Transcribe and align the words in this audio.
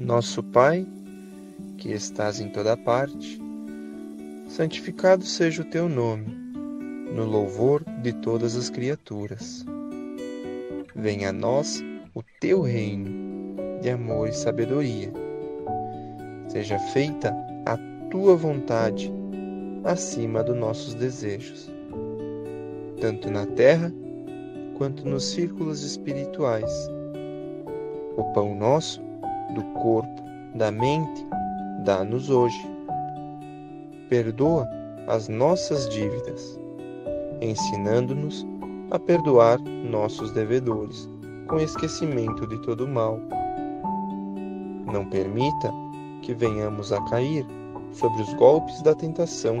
Nosso 0.00 0.42
Pai, 0.42 0.86
que 1.76 1.92
estás 1.92 2.40
em 2.40 2.48
toda 2.48 2.74
parte, 2.74 3.38
santificado 4.48 5.26
seja 5.26 5.60
o 5.60 5.64
teu 5.66 5.90
nome, 5.90 6.24
no 7.14 7.26
louvor 7.26 7.84
de 8.00 8.14
todas 8.14 8.56
as 8.56 8.70
criaturas. 8.70 9.62
Venha 10.96 11.28
a 11.28 11.32
nós 11.34 11.84
o 12.14 12.22
teu 12.40 12.62
reino 12.62 13.10
de 13.82 13.90
amor 13.90 14.30
e 14.30 14.32
sabedoria. 14.32 15.12
Seja 16.48 16.78
feita 16.78 17.36
a 17.66 17.76
tua 18.10 18.34
vontade 18.34 19.12
acima 19.84 20.42
dos 20.42 20.56
nossos 20.56 20.94
desejos, 20.94 21.70
tanto 23.02 23.30
na 23.30 23.44
terra 23.44 23.92
quanto 24.78 25.06
nos 25.06 25.26
círculos 25.26 25.82
espirituais. 25.82 26.88
O 28.16 28.24
pão 28.32 28.54
nosso, 28.54 29.09
do 29.54 29.62
corpo, 29.80 30.22
da 30.54 30.70
mente, 30.70 31.26
dá-nos 31.84 32.30
hoje. 32.30 32.68
Perdoa 34.08 34.68
as 35.06 35.28
nossas 35.28 35.88
dívidas, 35.88 36.58
ensinando-nos 37.40 38.46
a 38.90 38.98
perdoar 38.98 39.58
nossos 39.60 40.32
devedores, 40.32 41.08
com 41.46 41.58
esquecimento 41.58 42.46
de 42.46 42.60
todo 42.62 42.86
mal. 42.86 43.18
Não 44.92 45.04
permita 45.06 45.72
que 46.22 46.34
venhamos 46.34 46.92
a 46.92 47.00
cair 47.04 47.46
sobre 47.92 48.22
os 48.22 48.32
golpes 48.34 48.82
da 48.82 48.94
tentação 48.94 49.56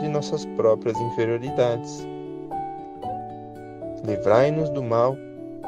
de 0.00 0.08
nossas 0.08 0.44
próprias 0.56 0.98
inferioridades. 0.98 2.06
Livrai-nos 4.04 4.70
do 4.70 4.82
mal 4.82 5.16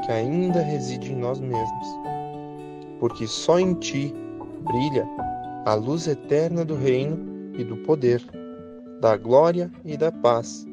que 0.05 0.11
ainda 0.11 0.59
reside 0.59 1.13
em 1.13 1.15
nós 1.15 1.39
mesmos, 1.39 1.87
porque 3.03 3.27
só 3.27 3.59
em 3.59 3.73
Ti 3.73 4.15
brilha 4.61 5.05
a 5.65 5.73
luz 5.73 6.07
eterna 6.07 6.63
do 6.63 6.73
reino 6.73 7.51
e 7.53 7.61
do 7.61 7.75
poder, 7.79 8.23
da 9.01 9.17
glória 9.17 9.69
e 9.83 9.97
da 9.97 10.09
paz, 10.09 10.65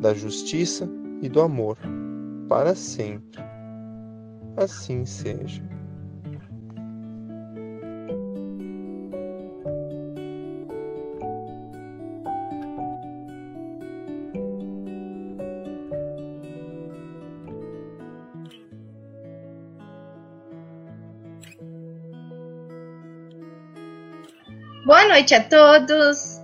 da 0.00 0.14
justiça 0.14 0.88
e 1.20 1.28
do 1.28 1.42
amor, 1.42 1.76
para 2.48 2.74
sempre. 2.74 3.38
Assim 4.56 5.04
seja. 5.04 5.62
Boa 24.84 25.08
noite 25.08 25.34
a 25.34 25.42
todos. 25.42 26.42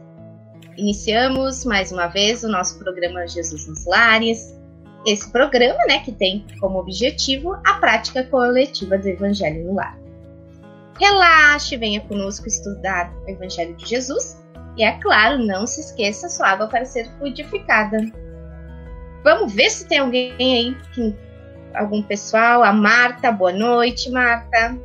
Iniciamos 0.74 1.62
mais 1.66 1.92
uma 1.92 2.06
vez 2.06 2.42
o 2.42 2.48
nosso 2.48 2.78
programa 2.78 3.28
Jesus 3.28 3.66
nos 3.66 3.84
Lares. 3.84 4.58
Esse 5.06 5.30
programa, 5.30 5.78
né, 5.86 5.98
que 5.98 6.10
tem 6.10 6.46
como 6.58 6.78
objetivo 6.78 7.52
a 7.66 7.74
prática 7.74 8.24
coletiva 8.24 8.96
do 8.96 9.06
Evangelho 9.06 9.66
no 9.66 9.74
lar. 9.74 9.94
Relaxe, 10.98 11.77
venha 11.77 12.00
conosco 12.00 12.48
estudar 12.48 13.12
o 13.27 13.30
Evangelho 13.30 13.77
de 13.77 13.86
Jesus 13.86 14.42
e, 14.74 14.84
é 14.84 14.92
claro, 14.92 15.44
não 15.44 15.66
se 15.66 15.83
esqueça 15.83 16.30
sua 16.30 16.48
água 16.48 16.66
para 16.66 16.86
ser 16.86 17.11
fluidificada. 17.18 17.98
Vamos 19.22 19.52
ver 19.52 19.68
se 19.68 19.86
tem 19.86 19.98
alguém 19.98 20.34
aí, 20.38 20.77
algum 21.74 22.02
pessoal. 22.02 22.64
A 22.64 22.73
Marta, 22.73 23.30
boa 23.30 23.52
noite, 23.52 24.11
Marta. 24.11 24.79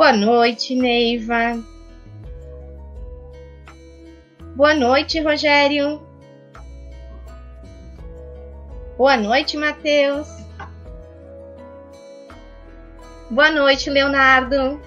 Boa 0.00 0.14
noite, 0.14 0.74
Neiva. 0.74 1.62
Boa 4.56 4.72
noite, 4.72 5.20
Rogério. 5.20 6.00
Boa 8.96 9.18
noite, 9.18 9.58
Matheus. 9.58 10.26
Boa 13.30 13.50
noite, 13.50 13.90
Leonardo. 13.90 14.80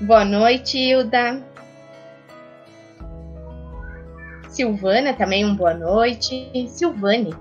Boa 0.00 0.24
noite, 0.24 0.78
Hilda. 0.78 1.44
Silvana, 4.48 5.12
também 5.12 5.44
um 5.44 5.54
boa 5.54 5.74
noite. 5.74 6.50
Silvane. 6.68 7.36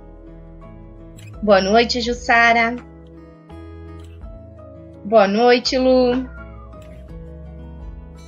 Boa 1.41 1.61
noite, 1.61 2.01
Jussara. 2.01 2.90
Boa 5.11 5.27
noite, 5.27 5.77
Lu. 5.77 6.25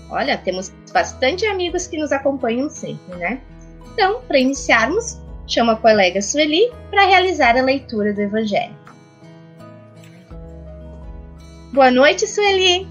Olha, 0.10 0.38
temos 0.38 0.68
bastante 0.92 1.46
amigos 1.46 1.88
que 1.88 1.98
nos 1.98 2.12
acompanham 2.12 2.70
sempre, 2.70 3.16
né? 3.16 3.42
Então, 3.94 4.22
para 4.24 4.38
iniciarmos, 4.38 5.18
chamo 5.48 5.72
a 5.72 5.78
colega 5.78 6.22
Sueli 6.22 6.70
para 6.90 7.06
realizar 7.06 7.58
a 7.58 7.62
leitura 7.62 8.12
do 8.12 8.20
Evangelho. 8.20 8.76
Boa 11.72 11.90
noite, 11.90 12.28
Sueli. 12.28 12.86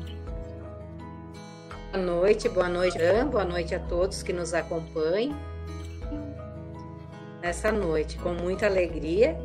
Boa 1.92 2.02
noite, 2.02 2.48
boa 2.48 2.68
noite, 2.70 2.96
Jean, 2.96 3.26
boa 3.26 3.44
noite 3.44 3.74
a 3.74 3.78
todos 3.78 4.22
que 4.22 4.32
nos 4.32 4.54
acompanham. 4.54 5.36
Nessa 7.42 7.70
noite, 7.70 8.16
com 8.16 8.32
muita 8.32 8.64
alegria, 8.64 9.36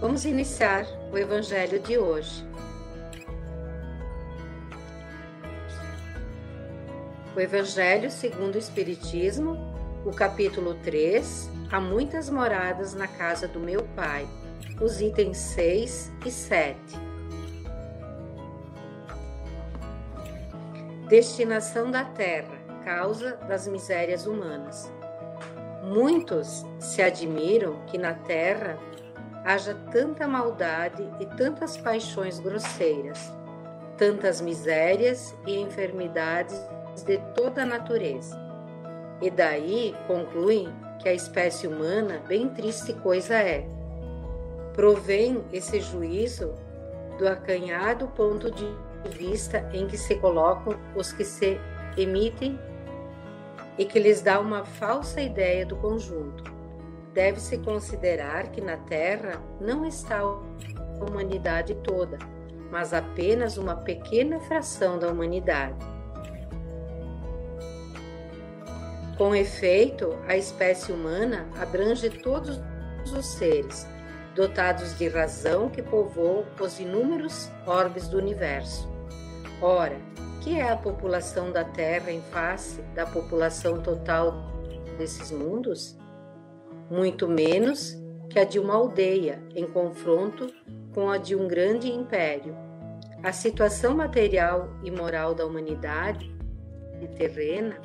vamos 0.00 0.24
iniciar 0.24 0.86
o 1.16 1.18
Evangelho 1.18 1.80
de 1.80 1.96
hoje. 1.96 2.46
O 7.34 7.40
Evangelho 7.40 8.10
segundo 8.10 8.56
o 8.56 8.58
Espiritismo, 8.58 9.56
o 10.04 10.10
capítulo 10.10 10.74
3, 10.84 11.50
Há 11.72 11.80
muitas 11.80 12.28
moradas 12.28 12.94
na 12.94 13.08
casa 13.08 13.48
do 13.48 13.58
meu 13.58 13.82
Pai, 13.96 14.28
os 14.78 15.00
itens 15.00 15.38
6 15.38 16.12
e 16.26 16.30
7. 16.30 16.78
Destinação 21.08 21.90
da 21.90 22.04
terra, 22.04 22.58
causa 22.84 23.36
das 23.48 23.66
misérias 23.66 24.26
humanas. 24.26 24.92
Muitos 25.82 26.66
se 26.78 27.00
admiram 27.00 27.86
que 27.86 27.96
na 27.96 28.12
terra 28.12 28.78
haja 29.46 29.76
tanta 29.92 30.26
maldade 30.26 31.08
e 31.20 31.26
tantas 31.36 31.76
paixões 31.76 32.40
grosseiras, 32.40 33.32
tantas 33.96 34.40
misérias 34.40 35.36
e 35.46 35.56
enfermidades 35.56 36.60
de 37.04 37.16
toda 37.32 37.62
a 37.62 37.66
natureza. 37.66 38.36
E 39.22 39.30
daí 39.30 39.94
concluem 40.08 40.68
que 40.98 41.08
a 41.08 41.14
espécie 41.14 41.68
humana 41.68 42.20
bem 42.26 42.48
triste 42.48 42.92
coisa 42.94 43.36
é. 43.36 43.64
Provém 44.74 45.44
esse 45.52 45.80
juízo 45.80 46.52
do 47.16 47.28
acanhado 47.28 48.08
ponto 48.08 48.50
de 48.50 48.66
vista 49.16 49.70
em 49.72 49.86
que 49.86 49.96
se 49.96 50.16
colocam 50.16 50.76
os 50.96 51.12
que 51.12 51.24
se 51.24 51.60
emitem 51.96 52.58
e 53.78 53.84
que 53.84 54.00
lhes 54.00 54.20
dá 54.22 54.40
uma 54.40 54.64
falsa 54.64 55.20
ideia 55.20 55.64
do 55.64 55.76
conjunto. 55.76 56.55
Deve-se 57.16 57.58
considerar 57.58 58.52
que 58.52 58.60
na 58.60 58.76
Terra 58.76 59.42
não 59.60 59.84
está 59.84 60.18
a 60.20 61.04
humanidade 61.04 61.74
toda, 61.76 62.16
mas 62.70 62.94
apenas 62.94 63.56
uma 63.56 63.74
pequena 63.74 64.38
fração 64.38 65.00
da 65.00 65.08
humanidade 65.08 65.74
Com 69.16 69.34
efeito, 69.34 70.14
a 70.28 70.36
espécie 70.36 70.92
humana 70.92 71.48
abrange 71.58 72.10
todos 72.10 72.60
os 73.10 73.24
seres, 73.24 73.88
dotados 74.34 74.98
de 74.98 75.08
razão 75.08 75.70
que 75.70 75.82
povoam 75.82 76.44
os 76.60 76.78
inúmeros 76.78 77.50
orbes 77.66 78.08
do 78.08 78.18
universo. 78.18 78.86
Ora, 79.62 79.96
que 80.42 80.60
é 80.60 80.70
a 80.70 80.76
população 80.76 81.50
da 81.50 81.64
Terra 81.64 82.12
em 82.12 82.20
face 82.20 82.82
da 82.94 83.06
população 83.06 83.80
total 83.80 84.52
desses 84.98 85.30
mundos? 85.30 85.96
Muito 86.90 87.28
menos 87.28 87.96
que 88.30 88.38
a 88.38 88.44
de 88.44 88.58
uma 88.58 88.74
aldeia 88.74 89.42
em 89.54 89.66
confronto 89.66 90.52
com 90.94 91.10
a 91.10 91.18
de 91.18 91.34
um 91.34 91.46
grande 91.46 91.90
império. 91.90 92.56
A 93.22 93.32
situação 93.32 93.94
material 93.94 94.70
e 94.84 94.90
moral 94.90 95.34
da 95.34 95.44
humanidade 95.44 96.34
terrena 97.16 97.76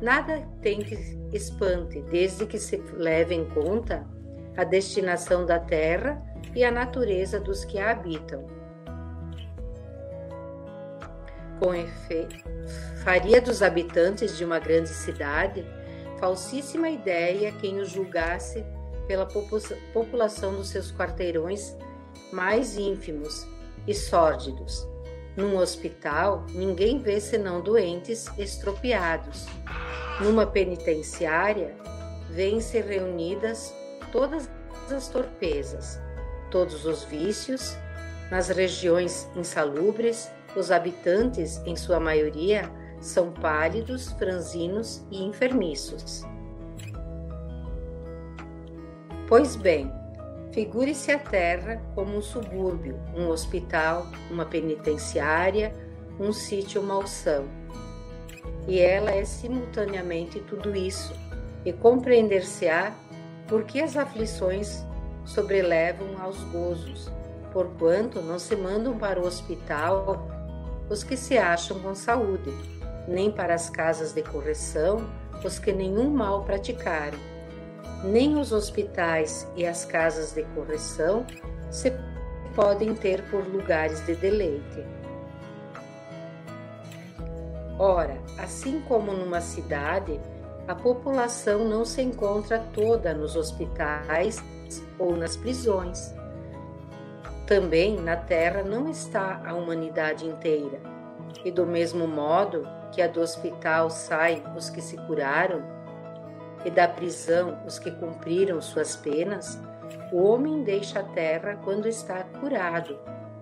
Nada 0.00 0.46
tem 0.60 0.80
que 0.80 0.94
espante, 1.32 2.00
desde 2.02 2.46
que 2.46 2.58
se 2.58 2.76
leve 2.94 3.34
em 3.34 3.44
conta 3.44 4.06
a 4.56 4.64
destinação 4.64 5.44
da 5.44 5.58
terra 5.58 6.22
e 6.54 6.64
a 6.64 6.70
natureza 6.70 7.40
dos 7.40 7.64
que 7.64 7.78
a 7.78 7.90
habitam. 7.90 8.46
Com 11.60 11.74
efeito, 11.74 12.36
faria 13.02 13.40
dos 13.40 13.62
habitantes 13.62 14.36
de 14.36 14.44
uma 14.44 14.58
grande 14.58 14.88
cidade 14.88 15.64
falsíssima 16.24 16.88
ideia 16.88 17.52
quem 17.52 17.80
os 17.80 17.90
julgasse 17.90 18.64
pela 19.06 19.28
população 19.92 20.54
dos 20.54 20.70
seus 20.70 20.90
quarteirões 20.90 21.76
mais 22.32 22.78
ínfimos 22.78 23.46
e 23.86 23.92
sórdidos. 23.92 24.88
Num 25.36 25.58
hospital, 25.58 26.46
ninguém 26.48 26.98
vê 26.98 27.20
senão 27.20 27.60
doentes 27.60 28.26
estropiados. 28.38 29.44
Numa 30.18 30.46
penitenciária, 30.46 31.76
vêm-se 32.30 32.80
reunidas 32.80 33.74
todas 34.10 34.48
as 34.90 35.08
torpezas, 35.08 36.00
todos 36.50 36.86
os 36.86 37.04
vícios. 37.04 37.76
Nas 38.30 38.48
regiões 38.48 39.28
insalubres, 39.36 40.30
os 40.56 40.70
habitantes, 40.70 41.58
em 41.66 41.76
sua 41.76 42.00
maioria, 42.00 42.72
são 43.04 43.30
pálidos, 43.30 44.12
franzinos 44.12 45.04
e 45.10 45.22
enfermiços. 45.22 46.24
Pois 49.28 49.56
bem, 49.56 49.92
figure-se 50.52 51.12
a 51.12 51.18
Terra 51.18 51.82
como 51.94 52.16
um 52.16 52.22
subúrbio, 52.22 52.98
um 53.14 53.28
hospital, 53.28 54.06
uma 54.30 54.46
penitenciária, 54.46 55.74
um 56.18 56.32
sítio 56.32 56.82
malsão. 56.82 57.44
E 58.66 58.80
ela 58.80 59.10
é 59.10 59.24
simultaneamente 59.24 60.40
tudo 60.40 60.74
isso, 60.74 61.14
e 61.62 61.74
compreender-se-á 61.74 62.94
por 63.46 63.64
que 63.64 63.82
as 63.82 63.98
aflições 63.98 64.82
sobrelevam 65.26 66.18
aos 66.22 66.42
gozos, 66.44 67.10
porquanto 67.52 68.22
não 68.22 68.38
se 68.38 68.56
mandam 68.56 68.96
para 68.96 69.20
o 69.20 69.26
hospital 69.26 70.26
os 70.88 71.02
que 71.02 71.16
se 71.16 71.36
acham 71.36 71.78
com 71.80 71.94
saúde, 71.94 72.50
nem 73.06 73.30
para 73.30 73.54
as 73.54 73.68
casas 73.68 74.12
de 74.12 74.22
correção 74.22 75.06
os 75.46 75.58
que 75.58 75.72
nenhum 75.72 76.10
mal 76.10 76.44
praticaram. 76.44 77.18
Nem 78.02 78.36
os 78.38 78.52
hospitais 78.52 79.48
e 79.56 79.66
as 79.66 79.84
casas 79.84 80.32
de 80.32 80.42
correção 80.54 81.26
se 81.70 81.92
podem 82.54 82.94
ter 82.94 83.22
por 83.30 83.46
lugares 83.46 84.04
de 84.06 84.14
deleite. 84.14 84.84
Ora, 87.78 88.18
assim 88.38 88.80
como 88.82 89.12
numa 89.12 89.40
cidade, 89.40 90.20
a 90.68 90.74
população 90.74 91.64
não 91.64 91.84
se 91.84 92.00
encontra 92.02 92.58
toda 92.72 93.12
nos 93.12 93.36
hospitais 93.36 94.42
ou 94.98 95.16
nas 95.16 95.36
prisões. 95.36 96.14
Também 97.46 98.00
na 98.00 98.16
terra 98.16 98.62
não 98.62 98.88
está 98.88 99.42
a 99.44 99.54
humanidade 99.54 100.26
inteira. 100.26 100.80
E 101.44 101.50
do 101.50 101.66
mesmo 101.66 102.06
modo, 102.06 102.66
a 103.02 103.08
do 103.08 103.20
hospital 103.20 103.90
saem 103.90 104.42
os 104.56 104.70
que 104.70 104.80
se 104.80 104.96
curaram, 105.06 105.62
e 106.64 106.70
da 106.70 106.88
prisão 106.88 107.58
os 107.66 107.78
que 107.78 107.90
cumpriram 107.90 108.60
suas 108.60 108.96
penas, 108.96 109.60
o 110.12 110.22
homem 110.22 110.62
deixa 110.62 111.00
a 111.00 111.02
terra 111.02 111.58
quando 111.62 111.86
está 111.86 112.24
curado 112.40 112.98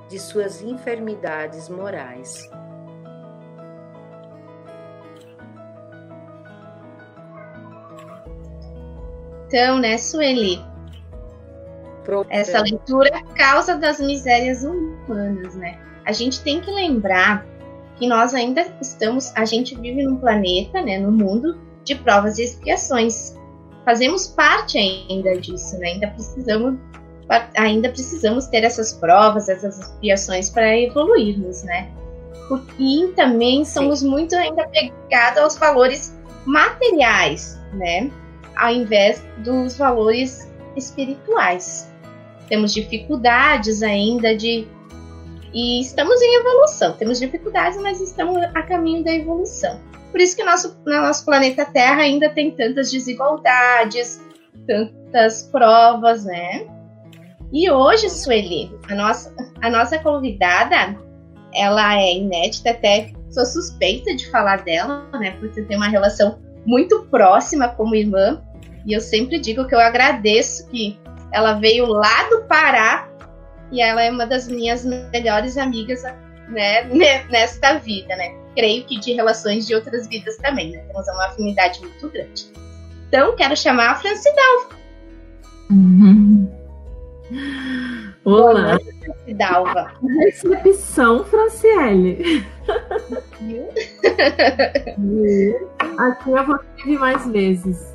de 0.08 0.19
suas 0.19 0.60
enfermidades 0.62 1.69
morais. 1.69 2.50
Então, 9.46 9.78
né, 9.78 9.98
Sueli? 9.98 10.64
Essa 12.31 12.62
leitura 12.62 13.10
é 13.10 13.22
causa 13.37 13.76
das 13.76 14.00
misérias 14.00 14.64
humanas, 14.64 15.55
né? 15.55 15.78
A 16.05 16.12
gente 16.12 16.43
tem 16.43 16.60
que 16.60 16.70
lembrar 16.70 17.46
que 18.02 18.08
nós 18.08 18.34
ainda 18.34 18.66
estamos, 18.81 19.32
a 19.37 19.44
gente 19.44 19.76
vive 19.76 20.02
num 20.02 20.16
planeta, 20.16 20.82
né, 20.82 20.99
no 20.99 21.12
mundo 21.12 21.56
de 21.84 21.94
provas 21.94 22.37
e 22.37 22.43
expiações. 22.43 23.38
Fazemos 23.84 24.26
parte 24.26 24.76
ainda 24.76 25.40
disso, 25.40 25.78
né? 25.78 25.90
Ainda 25.90 26.08
precisamos 26.08 26.81
ainda 27.56 27.88
precisamos 27.90 28.49
ter 28.49 28.64
essas 28.64 28.94
provas, 28.94 29.49
essas 29.49 29.78
expiações 29.78 30.50
para 30.50 30.76
evoluirmos, 30.76 31.62
né? 31.62 31.93
E 32.76 33.06
também 33.14 33.64
somos 33.64 34.00
Sim. 34.00 34.10
muito 34.10 34.34
ainda 34.34 34.66
pegados 34.66 35.40
aos 35.40 35.56
valores 35.56 36.12
materiais, 36.44 37.56
né? 37.72 38.10
Ao 38.56 38.72
invés 38.72 39.25
dos 39.38 39.76
valores 39.76 40.50
espirituais. 40.76 41.88
Temos 42.48 42.75
dificuldades 42.75 43.81
ainda 43.81 44.37
de 44.37 44.66
e 45.52 45.81
estamos 45.81 46.20
em 46.20 46.40
evolução. 46.40 46.93
Temos 46.94 47.19
dificuldades, 47.19 47.81
mas 47.81 48.00
estamos 48.00 48.43
a 48.43 48.62
caminho 48.62 49.04
da 49.04 49.12
evolução. 49.12 49.81
Por 50.10 50.20
isso 50.20 50.37
que 50.37 50.44
nosso, 50.44 50.76
no 50.87 51.00
nosso 51.00 51.25
planeta 51.25 51.64
Terra 51.64 52.02
ainda 52.02 52.28
tem 52.28 52.50
tantas 52.50 52.90
desigualdades, 52.90 54.20
tantas 54.66 55.44
provas, 55.44 56.25
né? 56.25 56.66
E 57.52 57.70
hoje, 57.70 58.08
Sueli, 58.08 58.75
a 58.88 58.94
nossa, 58.94 59.34
a 59.60 59.70
nossa 59.70 59.99
convidada, 59.99 60.96
ela 61.55 61.98
é 61.98 62.14
inédita, 62.14 62.70
até 62.70 63.12
sou 63.31 63.44
suspeita 63.44 64.14
de 64.14 64.31
falar 64.31 64.62
dela, 64.62 65.08
né? 65.19 65.32
Porque 65.38 65.62
tem 65.62 65.76
uma 65.76 65.88
relação 65.88 66.38
muito 66.66 67.05
próxima 67.10 67.69
como 67.69 67.94
irmã. 67.94 68.43
E 68.87 68.94
eu 68.94 69.00
sempre 69.00 69.38
digo 69.38 69.66
que 69.66 69.75
eu 69.75 69.81
agradeço 69.81 70.69
que 70.69 70.98
ela 71.32 71.55
veio 71.55 71.87
lá 71.87 72.28
do 72.28 72.43
Pará 72.43 73.08
e 73.72 73.80
ela 73.80 74.02
é 74.02 74.10
uma 74.10 74.26
das 74.26 74.46
minhas 74.46 74.84
melhores 74.84 75.56
amigas, 75.56 76.02
né, 76.48 76.84
nesta 77.30 77.78
vida, 77.78 78.14
né? 78.14 78.34
Creio 78.54 78.84
que 78.84 79.00
de 79.00 79.14
relações 79.14 79.66
de 79.66 79.74
outras 79.74 80.06
vidas 80.06 80.36
também, 80.36 80.72
né? 80.72 80.84
Temos 80.86 81.08
uma 81.08 81.26
afinidade 81.26 81.80
muito 81.80 82.08
grande. 82.10 82.52
Então, 83.08 83.34
quero 83.34 83.56
chamar 83.56 83.92
a 83.92 83.94
Francidalva. 83.94 84.76
Uhum. 85.70 86.52
Olá. 88.24 88.78
Francidalva. 89.02 89.92
Recepção, 90.20 91.24
Franciele. 91.24 92.44
Viu? 94.98 95.70
Aqui 95.98 96.30
eu 96.30 96.46
vou 96.46 96.60
vir 96.84 96.98
mais 96.98 97.26
vezes. 97.28 97.92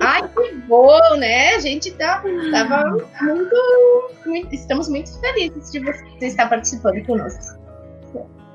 Ai, 0.00 0.22
que 0.28 0.54
bom, 0.66 1.16
né? 1.18 1.54
A 1.54 1.60
gente 1.60 1.90
tá, 1.92 2.22
tava 2.50 2.90
muito, 3.22 4.10
muito, 4.24 4.54
Estamos 4.54 4.88
muito 4.88 5.18
felizes 5.20 5.70
de 5.70 5.80
você 5.80 6.26
estar 6.26 6.48
participando 6.48 7.04
conosco. 7.04 7.56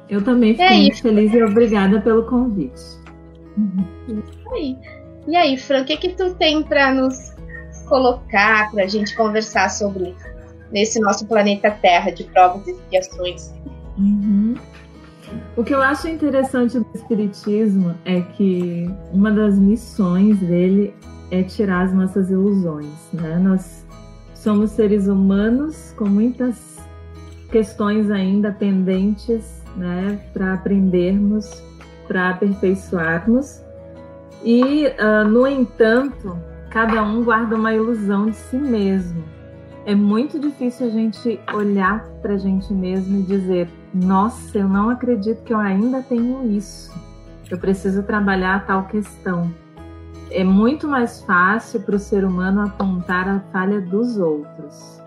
Eu 0.10 0.24
também 0.24 0.56
fico 0.56 0.74
muito 0.74 1.02
feliz 1.02 1.34
e 1.34 1.44
obrigada 1.44 2.02
pelo 2.02 2.26
convite. 2.26 2.74
Isso 2.76 4.54
aí. 4.54 4.78
E 5.28 5.36
aí, 5.36 5.58
Fran, 5.58 5.84
o 5.84 5.86
que, 5.86 5.96
que 5.98 6.10
tu 6.10 6.34
tem 6.36 6.64
para 6.64 6.94
nos 6.94 7.34
colocar, 7.88 8.72
para 8.72 8.84
a 8.84 8.88
gente 8.88 9.16
conversar 9.16 9.70
sobre 9.70 10.16
nesse 10.72 11.00
nosso 11.00 11.26
planeta 11.26 11.72
Terra 11.72 12.12
de 12.12 12.24
provas 12.26 12.68
e 12.68 12.72
expiações? 12.72 13.54
Uhum. 13.98 14.56
O 15.58 15.64
que 15.66 15.74
eu 15.74 15.82
acho 15.82 16.08
interessante 16.08 16.80
do 16.80 16.86
Espiritismo 16.96 17.94
é 18.06 18.22
que 18.22 18.90
uma 19.12 19.30
das 19.30 19.60
missões 19.60 20.40
dele 20.40 20.94
é 21.30 21.44
tirar 21.44 21.84
as 21.84 21.94
nossas 21.94 22.30
ilusões, 22.30 23.10
né? 23.12 23.38
Nós 23.38 23.86
somos 24.34 24.72
seres 24.72 25.08
humanos 25.08 25.94
com 25.98 26.06
muitas 26.06 26.80
questões 27.52 28.10
ainda 28.10 28.52
pendentes, 28.52 29.62
né, 29.76 30.20
para 30.34 30.54
aprendermos, 30.54 31.62
para 32.08 32.30
aperfeiçoarmos. 32.30 33.62
E, 34.44 34.88
uh, 34.88 35.28
no 35.28 35.46
entanto, 35.46 36.38
cada 36.70 37.04
um 37.04 37.24
guarda 37.24 37.56
uma 37.56 37.74
ilusão 37.74 38.28
de 38.28 38.36
si 38.38 38.58
mesmo. 38.58 39.24
É 39.86 39.96
muito 39.96 40.40
difícil 40.40 40.88
a 40.88 40.90
gente 40.90 41.40
olhar 41.54 42.04
para 42.22 42.34
a 42.34 42.38
gente 42.38 42.72
mesmo 42.72 43.20
e 43.20 43.24
dizer: 43.24 43.68
nossa, 43.94 44.60
eu 44.60 44.70
não 44.70 44.90
acredito 44.90 45.44
que 45.44 45.54
eu 45.54 45.58
ainda 45.58 46.04
tenho 46.04 46.50
isso. 46.52 46.92
Eu 47.50 47.58
preciso 47.58 48.04
trabalhar 48.04 48.66
tal 48.66 48.86
questão. 48.86 49.52
É 50.30 50.44
muito 50.44 50.88
mais 50.88 51.22
fácil 51.24 51.82
para 51.82 51.96
o 51.96 52.00
ser 52.00 52.24
humano 52.24 52.62
apontar 52.62 53.28
a 53.28 53.40
falha 53.52 53.82
dos 53.82 54.18
outros. 54.18 55.02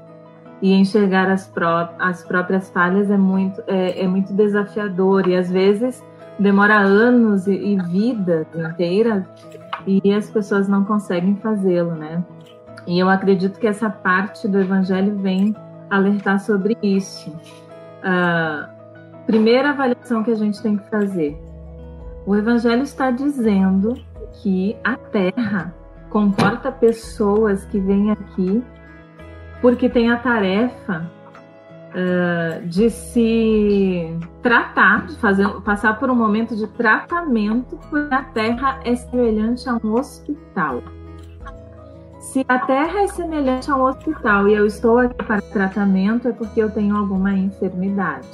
E 0.61 0.73
enxergar 0.73 1.31
as, 1.31 1.47
pró 1.47 1.89
as 1.99 2.23
próprias 2.23 2.69
falhas 2.71 3.11
é 3.11 3.17
muito, 3.17 3.63
é, 3.67 4.03
é, 4.03 4.07
muito 4.09 4.33
desafiador 4.33 5.27
e 5.27 5.37
às 5.37 5.51
vezes 5.51 6.03
demora 6.39 6.79
anos 6.79 7.47
e, 7.47 7.53
e 7.53 7.77
vidas 7.83 8.47
inteiras 8.55 9.25
e 9.87 10.13
as 10.13 10.29
pessoas 10.31 10.69
não 10.69 10.85
conseguem 10.85 11.37
fazê-lo, 11.37 11.93
né? 11.95 12.23
E 12.87 12.99
eu 12.99 13.09
acredito 13.09 13.59
que 13.59 13.67
essa 13.67 13.89
parte 13.89 14.47
do 14.47 14.61
Evangelho 14.61 15.17
vem 15.17 15.55
alertar 15.91 16.41
sobre 16.41 16.77
isso. 16.83 17.31
Uh, 17.31 18.75
Primeira 19.27 19.71
avaliação 19.71 20.23
que 20.23 20.31
a 20.31 20.35
gente 20.35 20.63
tem 20.63 20.77
que 20.77 20.89
fazer. 20.91 21.41
O 22.27 22.37
Evangelho 22.37 22.83
está 22.83 23.11
dizendo 23.11 23.95
que 24.35 24.77
a 24.85 24.97
Terra 24.97 25.75
comporta 26.11 26.71
pessoas 26.71 27.65
que 27.65 27.81
vêm 27.81 28.11
aqui 28.11 28.63
porque 29.63 29.89
tem 29.89 30.11
a 30.11 30.19
tarefa 30.19 31.11
uh, 31.91 32.67
de 32.67 32.91
se 32.91 34.19
tratar, 34.43 35.07
de 35.07 35.17
fazer, 35.17 35.49
passar 35.63 35.99
por 35.99 36.11
um 36.11 36.15
momento 36.15 36.55
de 36.55 36.67
tratamento, 36.67 37.79
porque 37.89 38.15
a 38.15 38.25
Terra 38.25 38.79
é 38.85 38.95
semelhante 38.95 39.67
a 39.69 39.81
um 39.83 39.95
hospital. 39.95 40.83
Se 42.35 42.45
a 42.49 42.59
Terra 42.59 43.03
é 43.03 43.07
semelhante 43.07 43.71
a 43.71 43.77
um 43.77 43.85
hospital 43.85 44.49
e 44.49 44.55
eu 44.55 44.67
estou 44.67 44.99
aqui 44.99 45.15
para 45.25 45.41
tratamento, 45.41 46.27
é 46.27 46.33
porque 46.33 46.61
eu 46.61 46.69
tenho 46.69 46.97
alguma 46.97 47.33
enfermidade. 47.33 48.29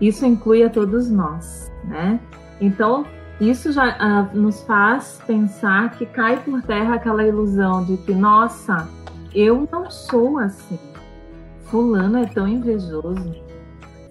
Isso 0.00 0.24
inclui 0.24 0.62
a 0.62 0.70
todos 0.70 1.10
nós, 1.10 1.70
né? 1.84 2.18
Então, 2.62 3.04
isso 3.38 3.72
já 3.72 3.90
uh, 3.90 4.34
nos 4.34 4.62
faz 4.62 5.20
pensar 5.26 5.90
que 5.98 6.06
cai 6.06 6.38
por 6.42 6.62
terra 6.62 6.94
aquela 6.94 7.22
ilusão 7.22 7.84
de 7.84 7.98
que, 7.98 8.14
nossa, 8.14 8.88
eu 9.34 9.68
não 9.70 9.90
sou 9.90 10.38
assim. 10.38 10.78
Fulano 11.64 12.20
é 12.20 12.24
tão 12.24 12.48
invejoso. 12.48 13.34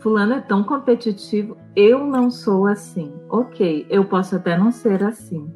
Fulano 0.02 0.34
é 0.34 0.42
tão 0.42 0.64
competitivo. 0.64 1.58
Eu 1.76 2.06
não 2.06 2.30
sou 2.30 2.68
assim. 2.68 3.12
Ok, 3.28 3.88
eu 3.90 4.06
posso 4.06 4.36
até 4.36 4.56
não 4.56 4.72
ser 4.72 5.04
assim. 5.04 5.52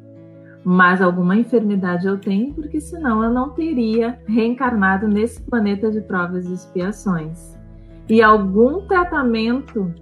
Mas 0.64 1.02
alguma 1.02 1.36
enfermidade 1.36 2.06
eu 2.06 2.18
tenho, 2.18 2.54
porque 2.54 2.80
senão 2.80 3.22
eu 3.22 3.30
não 3.30 3.50
teria 3.50 4.18
reencarnado 4.26 5.06
nesse 5.06 5.42
planeta 5.42 5.90
de 5.90 6.00
provas 6.00 6.46
e 6.46 6.54
expiações. 6.54 7.54
E 8.08 8.22
algum 8.22 8.86
tratamento 8.86 9.92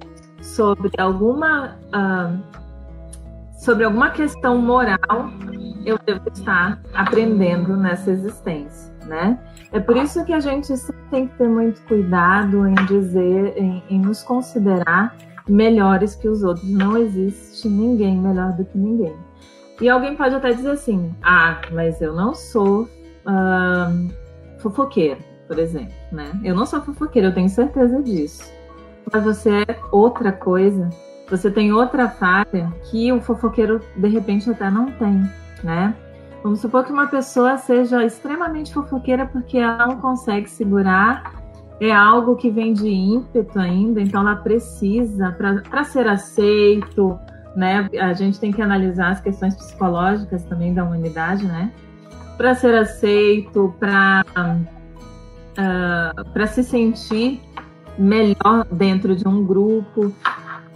sobre 0.40 0.90
alguma. 0.99 1.76
Uh, 1.88 2.62
sobre 3.57 3.85
alguma 3.85 4.11
questão 4.11 4.59
moral, 4.59 5.31
eu 5.87 5.97
devo 6.04 6.28
estar 6.33 6.81
aprendendo 6.92 7.76
nessa 7.76 8.11
existência, 8.11 8.92
né? 9.07 9.38
É 9.71 9.78
por 9.78 9.97
isso 9.97 10.25
que 10.25 10.33
a 10.33 10.40
gente 10.40 10.73
tem 11.11 11.28
que 11.28 11.38
ter 11.38 11.49
muito 11.49 11.81
cuidado 11.83 12.66
em 12.66 12.75
dizer, 12.87 13.57
em, 13.57 13.83
em 13.88 14.00
nos 14.00 14.23
considerar 14.23 15.16
melhores 15.49 16.16
que 16.16 16.28
os 16.28 16.42
outros. 16.42 16.69
Não 16.69 16.97
existe 16.97 17.69
ninguém 17.69 18.19
melhor 18.19 18.52
do 18.52 18.64
que 18.64 18.76
ninguém. 18.76 19.14
E 19.83 19.89
alguém 19.89 20.17
pode 20.17 20.35
até 20.35 20.53
dizer 20.53 20.71
assim: 20.71 21.15
ah, 21.23 21.61
mas 21.73 22.01
eu 22.01 22.15
não 22.15 22.35
sou 22.35 22.85
uh, 22.85 24.09
fofoqueiro, 24.61 25.21
por 25.47 25.59
exemplo, 25.59 25.93
né? 26.11 26.33
Eu 26.43 26.55
não 26.55 26.65
sou 26.65 26.81
fofoqueiro, 26.81 27.29
eu 27.29 27.35
tenho 27.35 27.51
certeza 27.51 28.01
disso. 28.03 28.51
Mas 29.12 29.23
você 29.23 29.51
é 29.69 29.81
outra 29.91 30.33
coisa 30.33 30.89
você 31.33 31.51
tem 31.51 31.73
outra 31.73 32.11
falha 32.11 32.71
que 32.91 33.11
o 33.11 33.19
fofoqueiro 33.19 33.81
de 33.97 34.07
repente 34.07 34.51
até 34.51 34.71
não 34.71 34.93
tem, 34.93 35.23
né? 35.65 35.95
Vamos 36.43 36.61
supor 36.61 36.85
que 36.85 36.93
uma 36.93 37.07
pessoa 37.07 37.57
seja 37.57 38.05
extremamente 38.05 38.75
fofoqueira 38.75 39.25
porque 39.25 39.57
ela 39.57 39.87
não 39.87 39.97
consegue 39.99 40.51
segurar, 40.51 41.43
é 41.81 41.91
algo 41.91 42.37
que 42.37 42.51
vem 42.51 42.75
de 42.75 42.91
ímpeto 42.91 43.59
ainda, 43.59 44.03
então 44.03 44.21
ela 44.21 44.37
precisa, 44.37 45.33
para 45.33 45.85
ser 45.85 46.07
aceito, 46.07 47.19
né? 47.57 47.89
A 48.01 48.13
gente 48.13 48.39
tem 48.39 48.53
que 48.53 48.63
analisar 48.63 49.13
as 49.13 49.21
questões 49.21 49.55
psicológicas 49.55 50.45
também 50.45 50.73
da 50.75 50.85
humanidade, 50.85 51.47
né? 51.47 51.73
Para 52.37 52.55
ser 52.55 52.75
aceito, 52.75 53.75
para 53.79 54.25
uh, 54.33 54.83
ah, 55.57 56.25
para 56.33 56.47
se 56.47 56.65
sentir 56.65 57.41
melhor 57.99 58.67
dentro 58.71 59.15
de 59.15 59.27
um 59.27 59.45
grupo. 59.45 60.13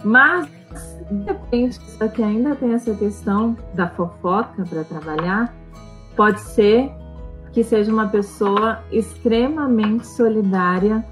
Mas, 0.03 0.47
de 1.09 1.23
repente, 1.23 1.79
só 1.97 2.07
que 2.07 2.21
ainda 2.21 2.55
tem 2.55 2.73
essa 2.73 2.93
questão 2.93 3.57
da 3.73 3.89
fofoca 3.89 4.63
para 4.63 4.83
trabalhar, 4.83 5.53
pode 6.15 6.39
ser 6.39 6.91
que 7.51 7.63
seja 7.63 7.91
uma 7.91 8.07
pessoa 8.07 8.83
extremamente 8.91 10.05
solidária, 10.05 11.03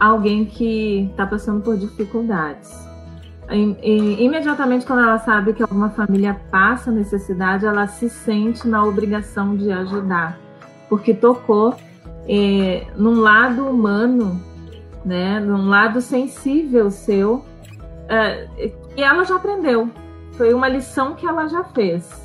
alguém 0.00 0.46
que 0.46 1.08
está 1.10 1.26
passando 1.26 1.62
por 1.62 1.76
dificuldades. 1.76 2.91
Imediatamente, 3.52 4.86
quando 4.86 5.00
ela 5.00 5.18
sabe 5.18 5.52
que 5.52 5.62
alguma 5.62 5.90
família 5.90 6.40
passa 6.50 6.90
necessidade, 6.90 7.66
ela 7.66 7.86
se 7.86 8.08
sente 8.08 8.66
na 8.66 8.84
obrigação 8.84 9.56
de 9.56 9.70
ajudar, 9.70 10.38
porque 10.88 11.12
tocou 11.12 11.74
eh, 12.28 12.86
num 12.96 13.20
lado 13.20 13.66
humano, 13.66 14.40
né, 15.04 15.38
num 15.40 15.68
lado 15.68 16.00
sensível 16.00 16.90
seu, 16.90 17.44
é, 18.08 18.48
e 18.96 19.02
ela 19.02 19.24
já 19.24 19.36
aprendeu. 19.36 19.90
Foi 20.32 20.52
uma 20.54 20.68
lição 20.68 21.14
que 21.14 21.26
ela 21.26 21.46
já 21.48 21.64
fez. 21.64 22.22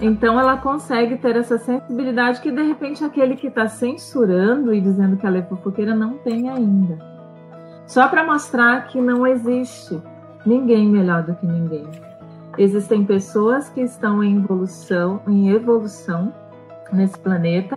Então 0.00 0.38
ela 0.38 0.56
consegue 0.56 1.16
ter 1.16 1.36
essa 1.36 1.58
sensibilidade 1.58 2.40
que 2.40 2.52
de 2.52 2.62
repente 2.62 3.04
aquele 3.04 3.36
que 3.36 3.48
está 3.48 3.68
censurando 3.68 4.72
e 4.72 4.80
dizendo 4.80 5.16
que 5.16 5.26
ela 5.26 5.38
é 5.38 5.42
fofoqueira 5.42 5.94
não 5.94 6.18
tem 6.18 6.48
ainda. 6.48 6.98
Só 7.86 8.06
para 8.06 8.22
mostrar 8.22 8.86
que 8.86 9.00
não 9.00 9.26
existe 9.26 10.00
ninguém 10.44 10.88
melhor 10.88 11.22
do 11.22 11.34
que 11.34 11.46
ninguém. 11.46 11.86
Existem 12.56 13.04
pessoas 13.04 13.68
que 13.68 13.80
estão 13.80 14.22
em 14.22 14.36
evolução, 14.36 15.20
em 15.26 15.50
evolução 15.50 16.32
nesse 16.92 17.18
planeta 17.18 17.76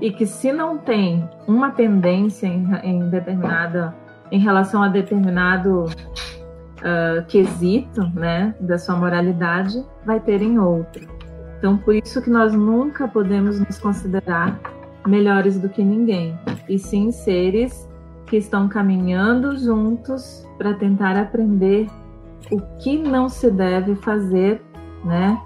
e 0.00 0.10
que 0.12 0.26
se 0.26 0.52
não 0.52 0.78
tem 0.78 1.28
uma 1.46 1.70
pendência 1.70 2.46
em, 2.46 2.68
em 2.82 3.08
determinada 3.08 3.94
em 4.30 4.38
relação 4.38 4.82
a 4.82 4.88
determinado 4.88 5.84
uh, 5.84 7.24
quesito, 7.28 8.02
né, 8.14 8.54
da 8.58 8.78
sua 8.78 8.96
moralidade, 8.96 9.84
vai 10.06 10.18
ter 10.18 10.40
em 10.40 10.58
outro. 10.58 11.06
Então, 11.58 11.76
por 11.76 11.94
isso 11.94 12.20
que 12.22 12.30
nós 12.30 12.54
nunca 12.54 13.06
podemos 13.06 13.60
nos 13.60 13.78
considerar 13.78 14.58
melhores 15.06 15.60
do 15.60 15.68
que 15.68 15.84
ninguém, 15.84 16.38
e 16.66 16.78
sim 16.78 17.12
seres 17.12 17.88
que 18.26 18.36
estão 18.38 18.68
caminhando 18.68 19.56
juntos 19.58 20.48
para 20.62 20.74
tentar 20.74 21.16
aprender 21.16 21.88
o 22.52 22.60
que 22.78 22.96
não 22.96 23.28
se 23.28 23.50
deve 23.50 23.96
fazer, 23.96 24.62
né? 25.04 25.36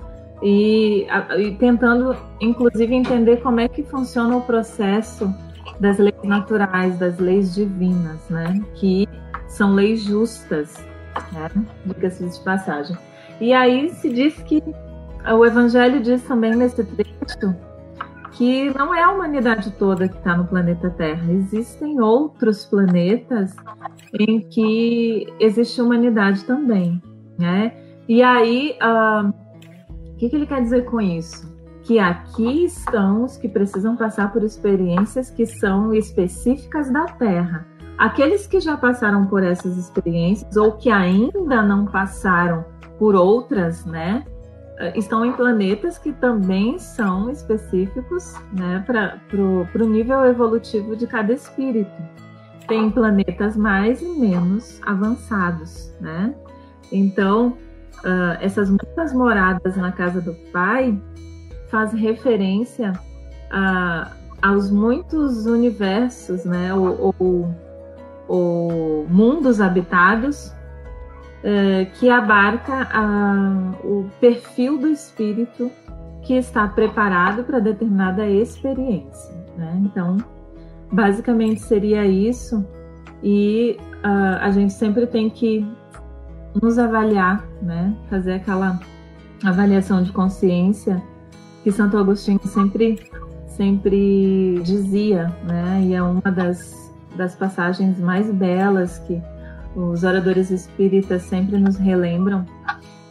E, 0.43 1.07
e, 1.39 1.53
tentando, 1.53 2.15
inclusive, 2.39 2.95
entender 2.95 3.39
como 3.39 3.61
é 3.61 3.67
que 3.67 3.83
funciona 3.83 4.37
o 4.37 4.43
processo 4.43 5.35
das 5.81 5.97
leis 5.97 6.23
naturais, 6.23 6.99
das 6.99 7.19
leis 7.19 7.55
divinas, 7.55 8.29
né? 8.29 8.63
Que 8.75 9.09
são 9.49 9.73
leis 9.73 10.03
justas 10.03 10.85
né? 11.33 11.49
Diga-se 11.87 12.27
de 12.27 12.41
passagem. 12.41 12.97
E 13.41 13.55
aí 13.55 13.89
se 13.95 14.13
diz 14.13 14.35
que 14.43 14.63
o 15.27 15.47
Evangelho 15.47 16.03
diz 16.03 16.23
também 16.25 16.55
nesse 16.55 16.85
trecho 16.85 17.57
que 18.37 18.71
não 18.77 18.95
é 18.95 19.03
a 19.03 19.11
humanidade 19.11 19.71
toda 19.73 20.09
que 20.09 20.17
está 20.17 20.37
no 20.37 20.47
planeta 20.47 20.91
Terra. 20.91 21.33
Existem 21.33 22.01
outros 22.01 22.65
planetas 22.65 23.55
em 24.19 24.41
que 24.41 25.27
existe 25.41 25.81
humanidade 25.81 26.45
também, 26.45 27.03
né? 27.39 27.73
E 28.09 28.23
aí, 28.23 28.77
uh, 28.83 29.29
o 29.29 30.17
que, 30.17 30.29
que 30.29 30.37
ele 30.37 30.47
quer 30.47 30.63
dizer 30.63 30.85
com 30.85 31.01
isso? 31.01 31.55
Que 31.83 31.99
aqui 31.99 32.65
estão 32.65 33.25
os 33.25 33.37
que 33.37 33.49
precisam 33.49 33.97
passar 33.97 34.33
por 34.33 34.43
experiências 34.43 35.31
que 35.31 35.47
são 35.47 35.95
específicas 35.95 36.91
da 36.91 37.05
Terra 37.05 37.67
Aqueles 37.99 38.47
que 38.47 38.61
já 38.61 38.77
passaram 38.77 39.27
por 39.27 39.43
essas 39.43 39.79
experiências 39.79 40.55
ou 40.57 40.73
que 40.73 40.91
ainda 40.91 41.63
não 41.63 41.87
passaram 41.87 42.65
por 42.99 43.15
outras, 43.15 43.87
né, 43.87 44.25
estão 44.95 45.25
em 45.25 45.33
planetas 45.33 45.99
que 45.99 46.13
também 46.13 46.79
são 46.79 47.31
específicos 47.31 48.35
né, 48.53 48.85
para 48.87 49.19
o 49.83 49.89
nível 49.89 50.25
evolutivo 50.25 50.95
de 50.97 51.07
cada 51.07 51.33
espírito. 51.33 51.91
Tem 52.69 52.91
planetas 52.91 53.57
mais 53.57 54.03
e 54.03 54.09
menos 54.09 54.81
avançados, 54.85 55.95
né? 56.01 56.35
Então, 56.91 57.57
uh, 57.99 58.37
essas 58.41 58.69
muitas 58.69 59.13
moradas 59.13 59.77
na 59.77 59.93
casa 59.93 60.21
do 60.21 60.35
Pai 60.53 61.01
faz 61.69 61.93
referência 61.93 62.93
a, 63.51 64.11
aos 64.43 64.71
muitos 64.71 65.47
universos, 65.47 66.45
né? 66.45 66.75
Ou, 66.75 67.15
ou 67.19 67.55
o 68.29 69.07
Mundos 69.09 69.61
Habitados, 69.61 70.53
é, 71.43 71.87
que 71.95 72.11
abarca 72.11 72.89
a, 72.93 73.73
o 73.85 74.07
perfil 74.21 74.79
do 74.79 74.89
espírito 74.89 75.71
que 76.23 76.35
está 76.35 76.67
preparado 76.67 77.45
para 77.45 77.61
determinada 77.61 78.27
experiência. 78.27 79.35
Né? 79.57 79.81
Então, 79.85 80.17
basicamente 80.91 81.61
seria 81.63 82.05
isso, 82.05 82.65
e 83.23 83.79
uh, 84.05 84.39
a 84.41 84.51
gente 84.51 84.73
sempre 84.73 85.07
tem 85.07 85.31
que 85.31 85.67
nos 86.61 86.79
avaliar, 86.79 87.45
né? 87.63 87.95
fazer 88.11 88.35
aquela 88.35 88.81
avaliação 89.45 90.03
de 90.03 90.13
consciência 90.13 91.03
que 91.63 91.71
Santo 91.71 91.97
Agostinho 91.97 92.41
sempre, 92.45 92.99
sempre 93.47 94.61
dizia, 94.65 95.33
né? 95.45 95.83
e 95.85 95.95
é 95.95 96.03
uma 96.03 96.31
das 96.31 96.87
das 97.17 97.35
passagens 97.35 97.99
mais 97.99 98.31
belas 98.31 98.99
que 99.01 99.21
os 99.77 100.03
oradores 100.03 100.51
espíritas 100.51 101.23
sempre 101.23 101.59
nos 101.59 101.77
relembram, 101.77 102.47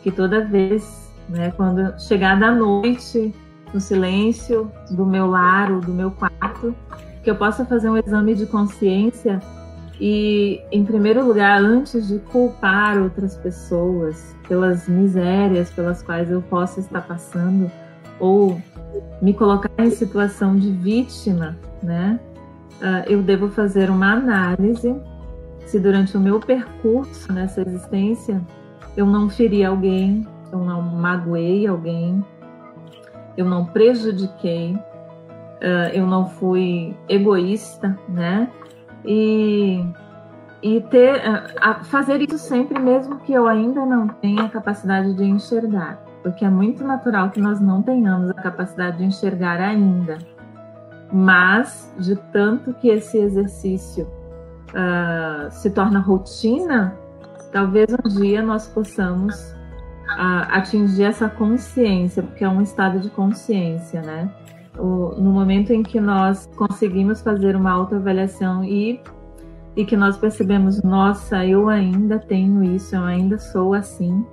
que 0.02 0.12
toda 0.12 0.44
vez, 0.44 1.14
né, 1.30 1.52
quando 1.52 1.98
chegar 2.00 2.40
da 2.40 2.52
noite, 2.52 3.34
no 3.72 3.80
silêncio 3.80 4.72
do 4.90 5.06
meu 5.06 5.28
lar 5.28 5.72
ou 5.72 5.80
do 5.80 5.94
meu 5.94 6.10
quarto, 6.10 6.76
que 7.24 7.30
eu 7.30 7.36
possa 7.36 7.66
fazer 7.66 7.90
um 7.90 7.98
exame 7.98 8.34
de 8.34 8.48
consciência 8.48 9.40
e, 10.00 10.60
em 10.72 10.84
primeiro 10.84 11.26
lugar, 11.26 11.62
antes 11.62 12.08
de 12.08 12.20
culpar 12.20 12.98
outras 12.98 13.38
pessoas 13.38 14.36
pelas 14.48 14.88
misérias 14.88 15.70
pelas 15.70 16.02
quais 16.02 16.30
eu 16.30 16.42
possa 16.42 16.80
estar 16.80 17.02
passando 17.02 17.72
ou 18.20 18.60
me 19.22 19.34
colocar 19.34 19.72
em 19.80 19.92
situação 19.92 20.56
de 20.56 20.72
vítima, 20.72 21.58
né? 21.82 22.20
Uh, 22.76 23.10
eu 23.10 23.24
devo 23.24 23.50
fazer 23.50 23.90
uma 23.90 24.14
análise 24.14 24.96
se 25.66 25.80
durante 25.80 26.16
o 26.16 26.20
meu 26.20 26.40
percurso 26.40 27.32
nessa 27.34 27.62
existência 27.62 28.42
eu 28.96 29.06
não 29.06 29.30
feri 29.30 29.64
alguém, 29.64 30.26
eu 30.52 30.60
não 30.60 30.82
magoei 30.82 31.68
alguém, 31.68 32.24
eu 33.36 33.46
não 33.46 33.66
prejudiquei, 33.66 34.78
eu 35.94 36.08
não 36.08 36.28
fui 36.28 36.96
egoísta, 37.10 37.98
né? 38.08 38.50
E, 39.04 39.84
e 40.62 40.82
ter, 40.82 41.22
fazer 41.84 42.22
isso 42.22 42.38
sempre, 42.38 42.80
mesmo 42.80 43.18
que 43.20 43.34
eu 43.34 43.48
ainda 43.48 43.86
não 43.86 44.08
tenha 44.08 44.48
capacidade 44.48 45.14
de 45.14 45.24
enxergar, 45.24 46.02
porque 46.24 46.46
é 46.46 46.50
muito 46.50 46.84
natural 46.84 47.30
que 47.32 47.42
nós 47.42 47.60
não 47.60 47.82
tenhamos 47.82 48.30
a 48.30 48.36
capacidade 48.36 48.98
de 48.98 49.06
enxergar 49.06 49.60
ainda. 49.60 50.18
Mas, 51.12 51.94
de 52.00 52.16
tanto 52.32 52.74
que 52.74 52.90
esse 52.90 53.18
exercício 53.18 54.08
uh, 54.70 55.52
se 55.52 55.70
torna 55.70 56.00
rotina, 56.00 56.98
talvez 57.52 57.88
um 57.94 58.10
dia 58.10 58.42
nós 58.42 58.68
possamos 58.68 59.36
uh, 59.36 60.46
atingir 60.50 61.04
essa 61.04 61.30
consciência, 61.30 62.24
porque 62.24 62.44
é 62.44 62.50
um 62.50 62.62
estado 62.62 63.00
de 63.00 63.10
consciência, 63.10 64.02
né? 64.02 64.30
O, 64.78 65.16
no 65.18 65.32
momento 65.32 65.72
em 65.72 65.82
que 65.82 66.00
nós 66.00 66.50
conseguimos 66.58 67.22
fazer 67.22 67.56
uma 67.56 67.72
autoavaliação 67.72 68.64
e, 68.64 69.00
e 69.76 69.86
que 69.86 69.96
nós 69.96 70.18
percebemos, 70.18 70.82
nossa, 70.84 71.46
eu 71.46 71.70
ainda 71.70 72.20
tenho 72.20 72.64
isso, 72.64 72.96
eu 72.96 73.04
ainda 73.04 73.38
sou 73.38 73.74
assim, 73.74 74.26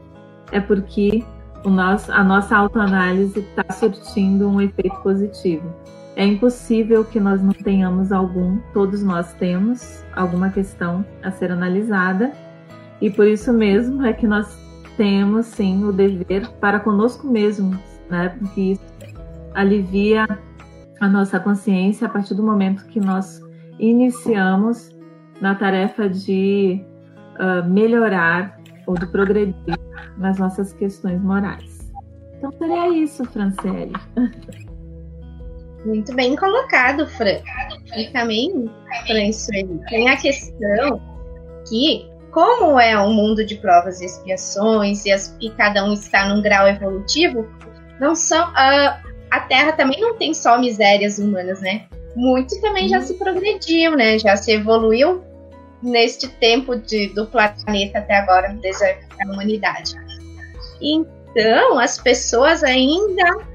é 0.51 0.61
porque 0.61 1.25
o 1.65 1.71
nosso, 1.71 2.11
a 2.11 2.25
nossa 2.25 2.57
autoanálise 2.57 3.39
está 3.39 3.73
surtindo 3.73 4.49
um 4.49 4.61
efeito 4.61 4.97
positivo. 5.01 5.73
É 6.14 6.26
impossível 6.26 7.04
que 7.04 7.19
nós 7.19 7.42
não 7.42 7.52
tenhamos 7.52 8.12
algum, 8.12 8.59
todos 8.75 9.02
nós 9.02 9.33
temos 9.35 10.04
alguma 10.14 10.50
questão 10.50 11.04
a 11.23 11.31
ser 11.31 11.50
analisada, 11.50 12.33
e 13.00 13.11
por 13.11 13.26
isso 13.26 13.52
mesmo 13.52 14.04
é 14.04 14.12
que 14.12 14.26
nós 14.26 14.59
temos 14.97 15.47
sim 15.47 15.85
o 15.85 15.92
dever 15.92 16.49
para 16.61 16.78
conosco 16.78 17.26
mesmos, 17.26 17.81
né? 18.11 18.28
Porque 18.28 18.61
isso 18.73 18.83
alivia 19.54 20.26
a 21.00 21.09
nossa 21.09 21.40
consciência 21.40 22.07
a 22.07 22.11
partir 22.11 22.35
do 22.35 22.42
momento 22.42 22.85
que 22.87 23.00
nós 23.00 23.40
iniciamos 23.78 24.90
na 25.40 25.54
tarefa 25.54 26.09
de 26.09 26.85
uh, 27.40 27.69
melhorar 27.69 28.61
ou 28.87 28.95
de 28.95 29.07
progredir 29.07 29.78
nas 30.16 30.38
nossas 30.38 30.73
questões 30.75 31.21
morais. 31.23 31.90
Então 32.38 32.52
seria 32.52 32.88
isso, 32.88 33.25
Franciele. 33.25 33.92
Muito 35.85 36.15
bem 36.15 36.37
colocado, 36.37 37.07
Fran. 37.07 37.41
E 37.97 38.07
também, 38.12 38.71
Fran, 39.07 39.25
isso 39.25 39.51
aí. 39.53 39.67
Tem 39.89 40.09
a 40.09 40.17
questão 40.17 41.01
que, 41.69 42.09
como 42.31 42.79
é 42.79 42.99
um 43.01 43.12
mundo 43.12 43.45
de 43.45 43.57
provas 43.57 44.01
e 44.01 44.05
expiações, 44.05 45.05
e, 45.05 45.12
as, 45.12 45.37
e 45.41 45.51
cada 45.51 45.85
um 45.85 45.93
está 45.93 46.29
num 46.29 46.41
grau 46.41 46.69
evolutivo, 46.69 47.47
não 48.01 48.15
são. 48.15 48.49
Uh, 48.51 49.12
a 49.31 49.41
Terra 49.41 49.73
também 49.73 50.01
não 50.01 50.17
tem 50.17 50.33
só 50.35 50.59
misérias 50.59 51.19
humanas, 51.19 51.61
né? 51.61 51.87
Muito 52.15 52.61
também 52.61 52.89
já 52.89 53.01
se 53.01 53.15
progrediu, 53.15 53.97
né? 53.97 54.19
Já 54.19 54.37
se 54.37 54.53
evoluiu 54.53 55.25
neste 55.83 56.29
tempo 56.29 56.77
de, 56.77 57.09
do 57.09 57.27
planeta 57.27 57.99
até 57.99 58.17
agora, 58.17 58.57
desde 58.61 58.85
a 58.85 58.99
humanidade. 59.25 59.95
Então, 60.81 61.79
as 61.79 61.99
pessoas 61.99 62.62
ainda 62.62 63.53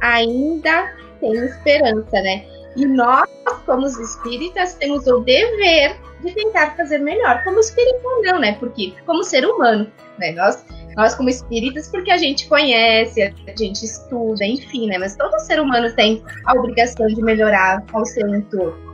ainda 0.00 0.99
tem 1.20 1.32
esperança, 1.32 2.20
né? 2.22 2.44
E 2.76 2.86
nós, 2.86 3.28
como 3.66 3.84
os 3.84 3.98
espíritas, 3.98 4.74
temos 4.74 5.06
o 5.06 5.20
dever 5.20 5.96
de 6.22 6.32
tentar 6.32 6.76
fazer 6.76 6.98
melhor. 6.98 7.42
Como 7.44 7.58
espírita, 7.60 7.98
não, 8.22 8.38
né? 8.38 8.56
Porque, 8.58 8.94
como 9.06 9.24
ser 9.24 9.44
humano, 9.44 9.90
né? 10.18 10.32
Nós, 10.32 10.64
nós 10.96 11.14
como 11.14 11.28
espíritas, 11.28 11.88
porque 11.88 12.10
a 12.10 12.16
gente 12.16 12.48
conhece, 12.48 13.22
a 13.22 13.32
gente 13.56 13.84
estuda, 13.84 14.44
enfim, 14.44 14.86
né? 14.86 14.98
Mas 14.98 15.16
todo 15.16 15.38
ser 15.40 15.60
humano 15.60 15.92
tem 15.94 16.22
a 16.46 16.54
obrigação 16.54 17.06
de 17.06 17.22
melhorar 17.22 17.82
ao 17.92 18.04
seu 18.04 18.28
entorno. 18.28 18.90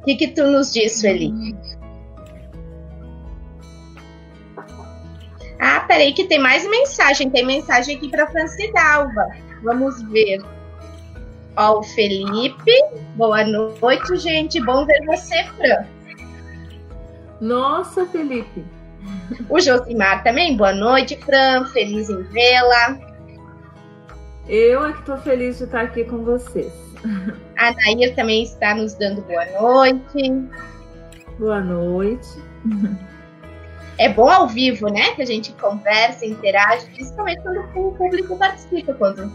O 0.00 0.04
que, 0.04 0.16
que 0.16 0.28
tu 0.28 0.46
nos 0.46 0.72
diz, 0.72 1.00
Sueli? 1.00 1.32
Ah, 5.58 5.80
peraí, 5.80 6.12
que 6.12 6.24
tem 6.24 6.38
mais 6.38 6.68
mensagem. 6.68 7.30
Tem 7.30 7.44
mensagem 7.44 7.96
aqui 7.96 8.10
para 8.10 8.26
Francidalva. 8.26 9.28
Vamos 9.62 10.02
ver. 10.10 10.42
Ó, 11.56 11.78
o 11.78 11.82
Felipe. 11.82 12.72
Boa 13.14 13.44
noite, 13.44 14.16
gente. 14.16 14.60
Bom 14.60 14.84
ver 14.84 15.04
você, 15.06 15.44
Fran. 15.56 15.86
Nossa, 17.40 18.06
Felipe. 18.06 18.64
O 19.48 19.60
Josimar 19.60 20.22
também. 20.24 20.56
Boa 20.56 20.72
noite, 20.72 21.16
Fran. 21.16 21.64
Feliz 21.66 22.08
em 22.10 22.22
vê-la. 22.22 22.98
Eu 24.48 24.84
é 24.86 24.92
que 24.92 25.00
estou 25.00 25.16
feliz 25.18 25.58
de 25.58 25.64
estar 25.64 25.82
aqui 25.82 26.04
com 26.04 26.18
vocês. 26.24 26.72
A 27.56 27.72
Nair 27.72 28.14
também 28.14 28.42
está 28.42 28.74
nos 28.74 28.94
dando 28.94 29.22
boa 29.22 29.44
noite. 29.60 30.48
Boa 31.38 31.60
noite. 31.60 32.42
É 33.96 34.08
bom 34.08 34.28
ao 34.28 34.48
vivo, 34.48 34.88
né? 34.88 35.14
Que 35.14 35.22
a 35.22 35.26
gente 35.26 35.52
conversa, 35.52 36.26
interage, 36.26 36.86
principalmente 36.86 37.42
quando 37.42 37.60
o 37.76 37.92
público 37.92 38.36
participa, 38.36 38.92
quando 38.94 39.32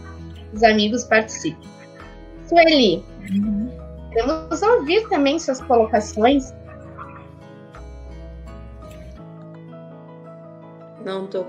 os 0.52 0.62
amigos 0.62 1.04
participam. 1.04 1.79
Sueli, 2.50 3.04
uhum. 3.30 3.70
vamos 4.26 4.60
ouvir 4.60 5.08
também 5.08 5.38
suas 5.38 5.60
colocações. 5.60 6.52
Não 11.04 11.28
tô. 11.28 11.46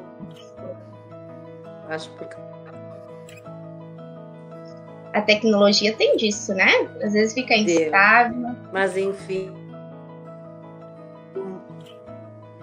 Acho 1.89 2.07
porque. 2.11 2.35
A 5.13 5.21
tecnologia 5.23 5.91
tem 5.97 6.15
disso, 6.17 6.53
né? 6.53 6.71
Às 7.03 7.13
vezes 7.13 7.33
fica 7.33 7.55
instável. 7.55 8.55
Mas 8.71 8.95
enfim. 8.95 9.51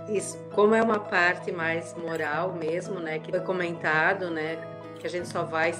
Isso, 0.09 0.39
como 0.55 0.77
é 0.77 0.83
uma 0.83 1.01
parte 1.01 1.51
mais 1.51 1.93
moral 1.97 2.53
mesmo, 2.53 3.01
né? 3.01 3.19
Que 3.19 3.33
foi 3.33 3.41
comentado, 3.41 4.31
né? 4.31 4.57
Que 5.01 5.09
a 5.09 5.11
gente 5.11 5.27
só 5.27 5.43
vai 5.43 5.75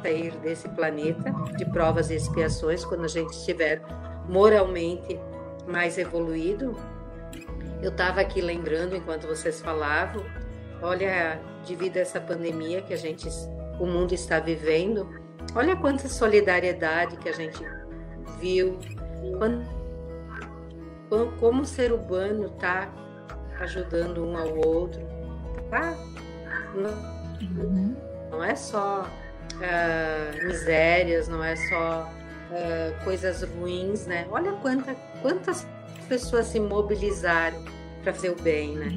sair 0.00 0.30
desse 0.38 0.68
planeta 0.68 1.34
de 1.56 1.64
provas 1.64 2.10
e 2.10 2.14
expiações 2.14 2.84
quando 2.84 3.04
a 3.04 3.08
gente 3.08 3.30
estiver 3.30 3.82
moralmente 4.28 5.18
mais 5.66 5.98
evoluído. 5.98 6.76
Eu 7.82 7.90
estava 7.90 8.20
aqui 8.20 8.40
lembrando 8.40 8.96
enquanto 8.96 9.26
vocês 9.26 9.60
falavam, 9.60 10.24
olha, 10.82 11.40
devido 11.66 11.96
a 11.98 12.00
essa 12.00 12.20
pandemia 12.20 12.82
que 12.82 12.94
a 12.94 12.96
gente, 12.96 13.28
o 13.78 13.86
mundo 13.86 14.12
está 14.12 14.40
vivendo, 14.40 15.08
olha 15.54 15.76
quanta 15.76 16.08
solidariedade 16.08 17.16
que 17.18 17.28
a 17.28 17.32
gente 17.32 17.62
viu, 18.40 18.78
como 21.38 21.62
o 21.62 21.66
ser 21.66 21.92
humano 21.92 22.46
está 22.46 22.90
ajudando 23.60 24.24
um 24.24 24.36
ao 24.36 24.56
outro, 24.56 25.00
tá? 25.70 25.94
Não, 26.74 27.64
uhum. 27.64 27.96
não 28.30 28.44
é 28.44 28.54
só 28.54 29.06
uh, 29.56 30.46
misérias, 30.46 31.28
não 31.28 31.42
é 31.42 31.56
só 31.56 32.10
uh, 32.50 33.04
coisas 33.04 33.42
ruins, 33.42 34.06
né? 34.06 34.26
Olha 34.30 34.52
quanta, 34.54 34.94
quantas 35.22 35.66
pessoas 36.08 36.46
se 36.46 36.60
mobilizaram 36.60 37.64
para 38.02 38.12
fazer 38.12 38.30
o 38.30 38.36
bem, 38.42 38.76
né? 38.76 38.88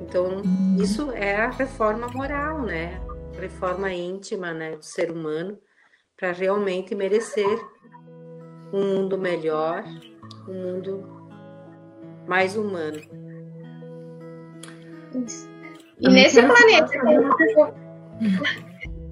Então, 0.00 0.42
isso 0.78 1.10
é 1.12 1.36
a 1.36 1.50
reforma 1.50 2.08
moral, 2.08 2.62
né? 2.62 3.00
Reforma 3.38 3.92
íntima, 3.92 4.52
né, 4.52 4.76
do 4.76 4.84
ser 4.84 5.10
humano 5.10 5.58
para 6.16 6.32
realmente 6.32 6.94
merecer 6.94 7.58
um 8.72 8.94
mundo 8.94 9.18
melhor, 9.18 9.82
um 10.48 10.54
mundo 10.54 11.28
mais 12.26 12.56
humano. 12.56 13.00
E 16.00 16.08
nesse 16.08 16.40
planeta, 16.42 17.74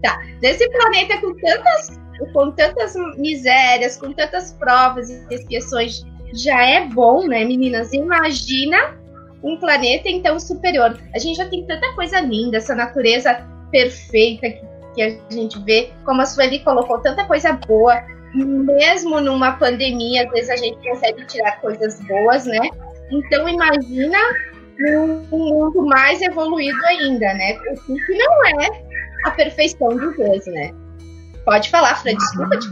Tá. 0.03 0.19
Nesse 0.41 0.69
planeta 0.71 1.19
com 1.21 1.35
tantas, 1.35 2.01
com 2.33 2.51
tantas 2.53 2.95
misérias, 3.19 3.97
com 3.97 4.13
tantas 4.13 4.53
provas 4.53 5.11
e 5.11 5.27
expiações, 5.31 6.03
já 6.33 6.63
é 6.65 6.87
bom, 6.87 7.27
né, 7.27 7.45
meninas? 7.45 7.93
Imagina 7.93 8.97
um 9.43 9.57
planeta 9.57 10.09
então 10.09 10.39
superior. 10.39 10.99
A 11.15 11.19
gente 11.19 11.37
já 11.37 11.47
tem 11.47 11.67
tanta 11.67 11.93
coisa 11.95 12.21
linda, 12.21 12.59
essa 12.59 12.75
natureza 12.75 13.47
perfeita 13.71 14.49
que, 14.49 14.63
que 14.95 15.03
a 15.03 15.33
gente 15.33 15.59
vê, 15.65 15.91
como 16.05 16.23
a 16.23 16.27
Sueli 16.27 16.61
colocou, 16.61 16.99
tanta 16.99 17.25
coisa 17.25 17.53
boa. 17.53 18.03
Mesmo 18.35 19.21
numa 19.21 19.53
pandemia, 19.53 20.25
às 20.25 20.31
vezes 20.31 20.51
a 20.51 20.57
gente 20.57 20.89
consegue 20.89 21.27
tirar 21.27 21.61
coisas 21.61 22.01
boas, 22.03 22.47
né? 22.47 22.71
Então 23.11 23.49
imagina 23.49 24.19
num 24.79 25.27
mundo 25.31 25.85
mais 25.85 26.23
evoluído 26.23 26.79
ainda, 26.87 27.35
né? 27.35 27.59
O 27.89 27.95
que 27.97 28.15
não 28.17 28.47
é 28.47 28.90
a 29.25 29.31
perfeição 29.33 29.89
de 29.89 30.17
Deus, 30.17 30.47
né? 30.47 30.73
Pode 31.45 31.71
falar, 31.71 31.97
Fran, 31.97 32.15
desculpa 32.15 32.57
te 32.59 32.69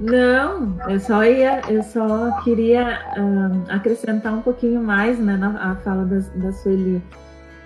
Não, 0.00 0.76
eu 0.88 0.98
só 0.98 1.24
ia, 1.24 1.60
eu 1.68 1.82
só 1.82 2.40
queria 2.42 3.00
uh, 3.16 3.64
acrescentar 3.68 4.32
um 4.32 4.42
pouquinho 4.42 4.82
mais 4.82 5.18
né, 5.18 5.36
na 5.36 5.76
fala 5.76 6.04
da, 6.04 6.18
da 6.18 6.52
Sueli. 6.52 7.02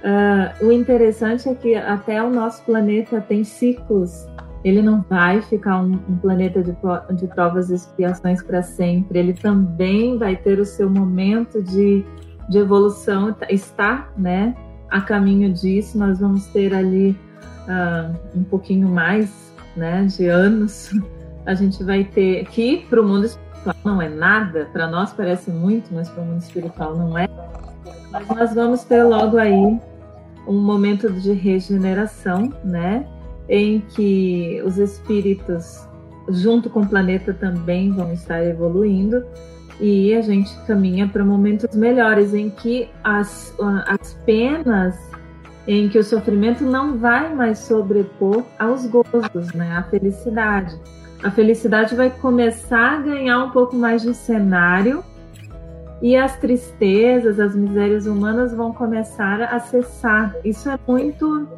Uh, 0.02 0.66
o 0.66 0.72
interessante 0.72 1.48
é 1.48 1.54
que 1.54 1.74
até 1.74 2.22
o 2.22 2.30
nosso 2.30 2.62
planeta 2.64 3.20
tem 3.20 3.44
ciclos. 3.44 4.26
Ele 4.64 4.82
não 4.82 5.00
vai 5.08 5.40
ficar 5.42 5.80
um, 5.80 5.92
um 6.08 6.16
planeta 6.16 6.62
de, 6.62 6.76
de 7.14 7.26
provas 7.28 7.70
e 7.70 7.74
expiações 7.74 8.42
para 8.42 8.62
sempre. 8.62 9.18
Ele 9.18 9.32
também 9.32 10.18
vai 10.18 10.36
ter 10.36 10.58
o 10.58 10.64
seu 10.64 10.90
momento 10.90 11.62
de, 11.62 12.04
de 12.48 12.58
evolução, 12.58 13.34
está 13.48 14.08
né, 14.16 14.54
a 14.90 15.00
caminho 15.00 15.52
disso. 15.52 15.98
Nós 15.98 16.20
vamos 16.20 16.46
ter 16.46 16.74
ali 16.74 17.16
uh, 17.66 18.14
um 18.34 18.44
pouquinho 18.44 18.88
mais 18.88 19.46
né, 19.76 20.04
de 20.04 20.26
anos, 20.26 20.90
a 21.44 21.54
gente 21.54 21.84
vai 21.84 22.02
ter 22.02 22.46
que 22.46 22.78
para 22.88 23.00
o 23.00 23.06
mundo 23.06 23.26
espiritual 23.26 23.76
não 23.84 24.00
é 24.00 24.08
nada, 24.08 24.68
para 24.72 24.86
nós 24.86 25.12
parece 25.12 25.50
muito, 25.50 25.92
mas 25.92 26.08
para 26.08 26.22
o 26.22 26.26
mundo 26.26 26.40
espiritual 26.40 26.96
não 26.96 27.18
é. 27.18 27.28
Mas 28.10 28.28
nós 28.28 28.54
vamos 28.54 28.84
ter 28.84 29.02
logo 29.02 29.36
aí 29.36 29.78
um 30.46 30.60
momento 30.60 31.12
de 31.12 31.32
regeneração, 31.32 32.52
né, 32.64 33.06
em 33.48 33.80
que 33.80 34.62
os 34.64 34.78
espíritos 34.78 35.86
junto 36.28 36.68
com 36.68 36.80
o 36.80 36.88
planeta 36.88 37.32
também 37.32 37.92
vão 37.92 38.12
estar 38.12 38.44
evoluindo 38.44 39.24
e 39.80 40.14
a 40.14 40.22
gente 40.22 40.54
caminha 40.66 41.08
para 41.08 41.24
momentos 41.24 41.76
melhores 41.76 42.34
em 42.34 42.50
que 42.50 42.88
as, 43.04 43.54
as 43.86 44.14
penas 44.24 44.96
em 45.66 45.88
que 45.88 45.98
o 45.98 46.04
sofrimento 46.04 46.64
não 46.64 46.96
vai 46.96 47.34
mais 47.34 47.58
sobrepor 47.58 48.44
aos 48.58 48.86
gozos, 48.86 49.52
né? 49.52 49.72
A 49.76 49.82
felicidade. 49.82 50.78
A 51.22 51.30
felicidade 51.30 51.94
vai 51.94 52.10
começar 52.10 52.98
a 52.98 53.00
ganhar 53.00 53.44
um 53.44 53.50
pouco 53.50 53.74
mais 53.74 54.02
de 54.02 54.14
cenário 54.14 55.02
e 56.00 56.14
as 56.14 56.36
tristezas, 56.38 57.40
as 57.40 57.56
misérias 57.56 58.06
humanas 58.06 58.54
vão 58.54 58.72
começar 58.72 59.42
a 59.42 59.58
cessar. 59.58 60.34
Isso 60.44 60.70
é 60.70 60.78
muito 60.86 61.48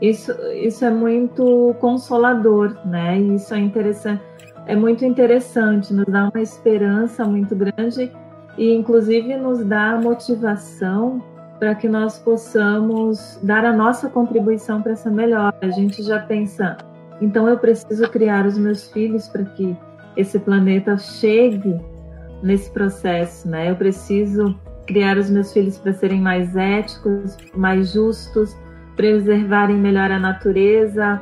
isso, 0.00 0.32
isso 0.54 0.82
é 0.82 0.90
muito 0.90 1.74
consolador, 1.78 2.74
né? 2.86 3.18
Isso 3.18 3.52
é 3.52 3.58
interessante, 3.58 4.22
é 4.70 4.76
muito 4.76 5.04
interessante, 5.04 5.92
nos 5.92 6.06
dá 6.06 6.30
uma 6.32 6.40
esperança 6.40 7.24
muito 7.24 7.56
grande 7.56 8.08
e 8.56 8.72
inclusive 8.72 9.36
nos 9.36 9.64
dá 9.64 10.00
motivação 10.00 11.20
para 11.58 11.74
que 11.74 11.88
nós 11.88 12.20
possamos 12.20 13.40
dar 13.42 13.64
a 13.64 13.72
nossa 13.72 14.08
contribuição 14.08 14.80
para 14.80 14.92
essa 14.92 15.10
melhora. 15.10 15.56
A 15.60 15.70
gente 15.70 16.04
já 16.04 16.20
pensa, 16.20 16.76
então 17.20 17.48
eu 17.48 17.58
preciso 17.58 18.08
criar 18.10 18.46
os 18.46 18.56
meus 18.56 18.88
filhos 18.92 19.26
para 19.26 19.44
que 19.44 19.76
esse 20.16 20.38
planeta 20.38 20.96
chegue 20.96 21.76
nesse 22.40 22.70
processo, 22.70 23.48
né? 23.48 23.72
Eu 23.72 23.74
preciso 23.74 24.56
criar 24.86 25.18
os 25.18 25.28
meus 25.28 25.52
filhos 25.52 25.78
para 25.78 25.92
serem 25.92 26.20
mais 26.20 26.54
éticos, 26.54 27.36
mais 27.56 27.92
justos, 27.92 28.56
preservarem 28.94 29.76
melhor 29.76 30.12
a 30.12 30.18
natureza, 30.20 31.20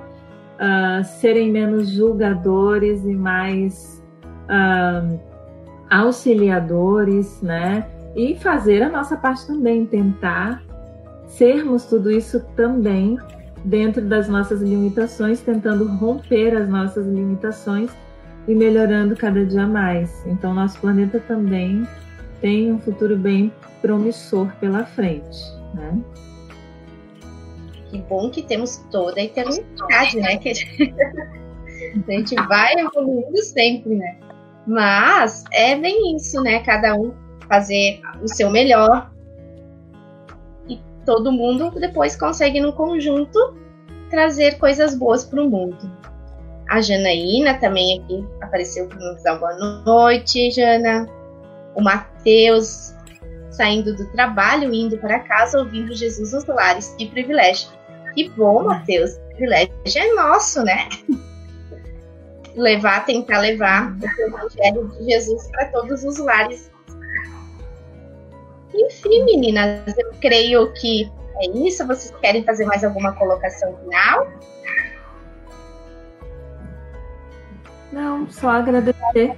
uh, 0.59 1.05
serem 1.05 1.51
menos 1.51 1.89
julgadores 1.89 3.05
e 3.05 3.15
mais 3.15 4.03
uh, 4.45 5.19
auxiliadores, 5.91 7.41
né? 7.41 7.87
e 8.19 8.35
fazer 8.35 8.83
a 8.83 8.89
nossa 8.89 9.17
parte 9.17 9.47
também, 9.47 9.87
tentar 9.87 10.61
sermos 11.29 11.85
tudo 11.85 12.11
isso 12.11 12.41
também 12.57 13.17
dentro 13.65 14.03
das 14.03 14.29
nossas 14.29 14.61
limitações, 14.61 15.41
tentando 15.41 15.87
romper 15.87 16.57
as 16.57 16.69
nossas 16.69 17.07
limitações 17.07 17.91
e 18.49 18.55
melhorando 18.55 19.15
cada 19.15 19.45
dia 19.47 19.67
mais. 19.67 20.25
Então, 20.27 20.53
nosso 20.53 20.81
planeta 20.81 21.21
também 21.21 21.87
tem 22.41 22.73
um 22.73 22.79
futuro 22.81 23.17
bem 23.17 23.53
promissor 23.81 24.49
pela 24.59 24.85
frente, 24.85 25.39
né? 25.75 26.01
Que 27.91 27.99
bom 27.99 28.31
que 28.31 28.43
temos 28.43 28.79
toda 28.91 29.21
a 29.21 29.25
eternidade, 29.25 30.17
né? 30.17 30.37
Que 30.37 30.51
a 32.07 32.11
gente 32.11 32.35
vai 32.47 32.75
evoluindo 32.75 33.43
sempre, 33.43 33.95
né? 33.95 34.19
Mas 34.67 35.45
é 35.53 35.75
bem 35.77 36.17
isso, 36.17 36.43
né? 36.43 36.61
Cada 36.61 36.95
um 36.95 37.15
fazer 37.49 38.01
o 38.23 38.29
seu 38.29 38.51
melhor. 38.51 39.11
E 40.69 40.79
todo 41.07 41.33
mundo 41.33 41.71
depois 41.81 42.15
consegue, 42.15 42.61
no 42.61 42.73
conjunto, 42.75 43.57
trazer 44.11 44.59
coisas 44.59 44.95
boas 44.95 45.25
para 45.25 45.43
o 45.43 45.49
mundo. 45.49 45.91
A 46.69 46.83
Janaína 46.83 47.55
também 47.55 47.99
aqui 47.99 48.27
apareceu 48.43 48.87
para 48.87 48.99
nos 48.99 49.23
dar 49.23 49.39
boa 49.39 49.55
noite, 49.87 50.51
Jana. 50.51 51.09
O 51.75 51.83
Matheus 51.83 52.95
saindo 53.51 53.97
do 53.97 54.07
trabalho, 54.13 54.73
indo 54.73 54.99
para 54.99 55.21
casa, 55.21 55.59
ouvindo 55.59 55.95
Jesus 55.95 56.33
nos 56.33 56.47
lares. 56.47 56.95
Que 56.99 57.07
privilégio. 57.07 57.69
Que 58.19 58.29
bom, 58.31 58.65
Matheus. 58.65 59.13
O 59.13 59.21
privilégio 59.29 59.71
é 59.95 60.13
nosso, 60.15 60.65
né? 60.65 60.89
levar, 62.57 63.07
tentar 63.07 63.39
levar 63.39 63.93
o 63.93 64.23
Evangelho 64.23 64.89
de 64.89 65.05
Jesus 65.05 65.49
para 65.53 65.67
todos 65.67 66.03
os 66.03 66.19
lares 66.19 66.69
enfim, 68.75 69.25
meninas, 69.25 69.97
eu 69.97 70.11
creio 70.21 70.73
que 70.73 71.09
é 71.37 71.51
isso. 71.59 71.87
Vocês 71.87 72.13
querem 72.21 72.43
fazer 72.43 72.65
mais 72.67 72.83
alguma 72.83 73.13
colocação 73.13 73.77
final? 73.77 74.27
Não, 77.93 78.29
só 78.29 78.49
agradecer 78.51 79.37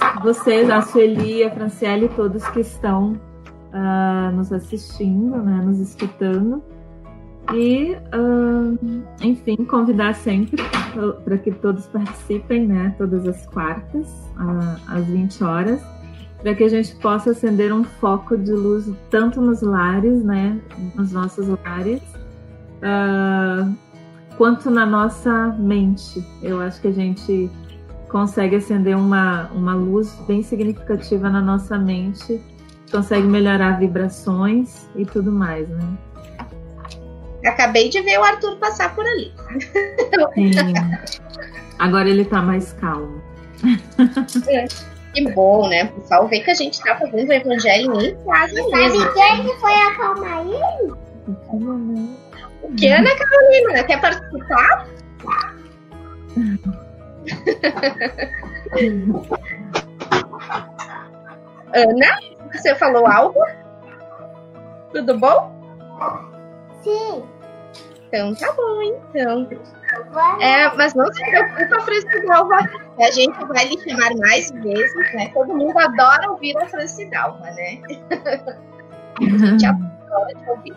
a 0.00 0.20
vocês, 0.20 0.70
a 0.70 0.80
Sueli, 0.80 1.44
a 1.44 1.50
Franciele, 1.50 2.08
todos 2.08 2.46
que 2.48 2.60
estão 2.60 3.20
uh, 3.72 4.32
nos 4.32 4.50
assistindo, 4.50 5.42
né, 5.42 5.62
nos 5.62 5.78
escutando. 5.78 6.62
E, 7.52 7.96
uh, 8.14 9.04
enfim, 9.20 9.56
convidar 9.64 10.14
sempre 10.14 10.62
para 11.24 11.38
que 11.38 11.50
todos 11.52 11.86
participem, 11.86 12.66
né, 12.66 12.94
todas 12.96 13.26
as 13.26 13.46
quartas, 13.46 14.08
uh, 14.38 14.80
às 14.88 15.04
20 15.06 15.44
horas 15.44 15.94
para 16.44 16.54
que 16.54 16.62
a 16.62 16.68
gente 16.68 16.94
possa 16.96 17.30
acender 17.30 17.72
um 17.72 17.82
foco 17.82 18.36
de 18.36 18.52
luz 18.52 18.92
tanto 19.08 19.40
nos 19.40 19.62
lares, 19.62 20.22
né, 20.22 20.60
nos 20.94 21.10
nossos 21.10 21.48
lares, 21.48 22.02
uh, 22.82 23.74
quanto 24.36 24.70
na 24.70 24.84
nossa 24.84 25.56
mente. 25.58 26.22
Eu 26.42 26.60
acho 26.60 26.82
que 26.82 26.88
a 26.88 26.92
gente 26.92 27.50
consegue 28.10 28.56
acender 28.56 28.94
uma, 28.94 29.48
uma 29.54 29.74
luz 29.74 30.14
bem 30.28 30.42
significativa 30.42 31.30
na 31.30 31.40
nossa 31.40 31.78
mente, 31.78 32.38
consegue 32.92 33.26
melhorar 33.26 33.78
vibrações 33.80 34.86
e 34.94 35.06
tudo 35.06 35.32
mais, 35.32 35.66
né? 35.70 35.96
Acabei 37.46 37.88
de 37.88 38.00
ver 38.00 38.18
o 38.18 38.24
Arthur 38.24 38.56
passar 38.56 38.94
por 38.94 39.04
ali. 39.06 39.32
Sim. 40.34 40.52
Agora 41.78 42.08
ele 42.08 42.24
tá 42.24 42.40
mais 42.40 42.72
calmo. 42.74 43.22
É. 44.48 44.66
Que 45.14 45.30
bom, 45.32 45.68
né? 45.68 45.84
O 45.84 46.00
pessoal 46.00 46.26
vê 46.26 46.40
que 46.40 46.50
a 46.50 46.54
gente 46.54 46.82
tá 46.82 46.96
fazendo 46.96 47.28
o 47.28 47.32
evangelho 47.32 48.00
em 48.00 48.16
casa 48.24 48.52
mesmo. 48.52 49.00
Sabe 49.00 49.14
quem 49.14 49.42
que 49.44 49.60
foi 49.60 49.72
acalmar 49.72 50.40
ele? 50.40 50.92
O 52.62 52.74
que, 52.76 52.88
Ana 52.88 53.10
Carolina? 53.16 53.84
Quer 53.84 54.00
participar? 54.00 54.88
Ana, 61.74 62.18
você 62.52 62.74
falou 62.74 63.06
algo? 63.06 63.40
Tudo 64.92 65.18
bom? 65.18 65.54
Sim. 66.82 67.22
Então 68.14 68.32
tá 68.32 68.52
bom, 68.52 68.80
então. 68.82 69.48
É, 70.40 70.72
mas 70.76 70.94
não 70.94 71.12
se 71.12 71.20
preocupa, 71.20 71.80
Francidalva. 71.80 72.58
A 73.00 73.10
gente 73.10 73.44
vai 73.46 73.66
lhe 73.66 73.78
chamar 73.80 74.14
mais 74.18 74.52
vezes, 74.52 75.14
né? 75.14 75.30
Todo 75.34 75.52
mundo 75.52 75.76
adora 75.76 76.30
ouvir 76.30 76.56
a 76.58 76.66
Francidalva, 76.68 77.44
né? 77.50 77.80
a 79.20 79.46
gente 79.46 79.66
adora 79.66 80.34
te 80.36 80.48
ouvir. 80.48 80.76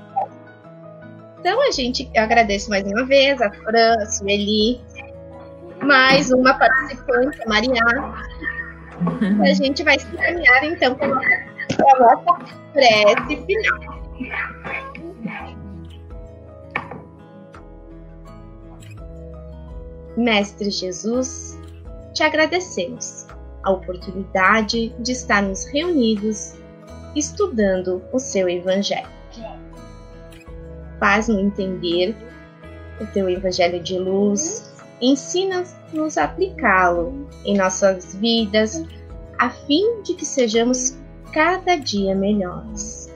Então 1.40 1.62
a 1.62 1.72
gente 1.72 2.10
eu 2.16 2.24
agradeço 2.24 2.72
mais 2.72 2.84
uma 2.84 3.06
vez 3.06 3.40
a 3.40 3.52
Fran, 3.52 3.94
a 4.02 4.06
Sueli, 4.08 4.82
mais 5.84 6.32
uma 6.32 6.56
participante, 6.56 7.40
a 7.44 7.48
Mariana. 7.48 8.16
A 9.44 9.54
gente 9.54 9.84
vai 9.84 10.00
se 10.00 10.08
encaminhar 10.08 10.64
então 10.64 10.96
para 10.96 11.08
a 11.08 12.00
nossa 12.00 12.46
prece 12.74 13.46
final. 13.46 13.98
Mestre 20.18 20.72
Jesus, 20.72 21.56
te 22.12 22.24
agradecemos 22.24 23.28
a 23.64 23.72
oportunidade 23.72 24.90
de 25.00 25.12
estarmos 25.12 25.66
reunidos 25.66 26.56
estudando 27.16 28.02
o 28.12 28.18
seu 28.18 28.50
Evangelho. 28.50 29.08
Faz-nos 31.00 31.40
entender 31.40 32.16
o 33.00 33.06
teu 33.14 33.30
Evangelho 33.30 33.80
de 33.84 34.00
luz, 34.00 34.74
ensina-nos 35.00 36.18
a 36.18 36.24
aplicá-lo 36.24 37.30
em 37.46 37.56
nossas 37.56 38.16
vidas, 38.16 38.84
a 39.38 39.52
fim 39.52 40.02
de 40.02 40.16
que 40.16 40.26
sejamos 40.26 40.98
cada 41.32 41.76
dia 41.76 42.16
melhores. 42.16 43.14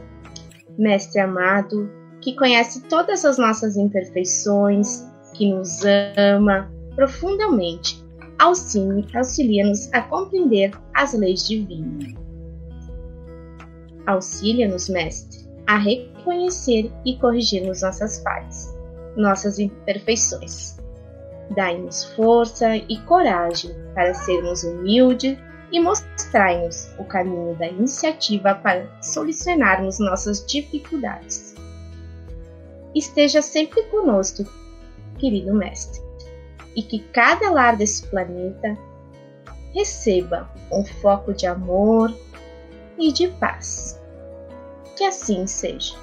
Mestre 0.78 1.20
amado, 1.20 1.90
que 2.22 2.36
conhece 2.36 2.84
todas 2.84 3.26
as 3.26 3.40
nossas 3.40 3.76
imperfeições, 3.76 5.04
que 5.34 5.52
nos 5.52 5.80
ama 6.16 6.70
profundamente, 6.96 8.04
auxilia-nos 8.40 9.92
a 9.94 10.02
compreender 10.02 10.72
as 10.94 11.14
leis 11.14 11.48
divinas. 11.48 12.14
Auxilia-nos, 14.08 14.90
Mestre, 14.90 15.48
a 15.68 15.78
reconhecer 15.78 16.92
e 17.06 17.18
corrigirmos 17.18 17.82
nossas 17.82 18.22
falhas, 18.24 18.76
nossas 19.16 19.60
imperfeições. 19.60 20.78
Dai-nos 21.56 22.06
força 22.16 22.78
e 22.78 22.98
coragem 23.06 23.72
para 23.94 24.14
sermos 24.14 24.64
humildes 24.64 25.38
e 25.72 25.80
mostrai-nos 25.80 26.90
o 26.98 27.04
caminho 27.04 27.56
da 27.56 27.68
iniciativa 27.68 28.56
para 28.56 28.90
solucionarmos 29.02 30.00
nossas 30.00 30.46
dificuldades. 30.46 31.56
Esteja 32.94 33.42
sempre 33.42 33.84
conosco, 33.84 34.44
querido 35.18 35.54
Mestre, 35.54 36.02
e 36.76 36.82
que 36.82 37.00
cada 37.00 37.50
lar 37.50 37.76
desse 37.76 38.06
planeta 38.08 38.78
receba 39.74 40.50
um 40.72 40.84
foco 40.84 41.34
de 41.34 41.46
amor 41.46 42.14
e 42.98 43.12
de 43.12 43.28
paz. 43.28 44.00
Que 44.96 45.04
assim 45.04 45.48
seja. 45.48 45.96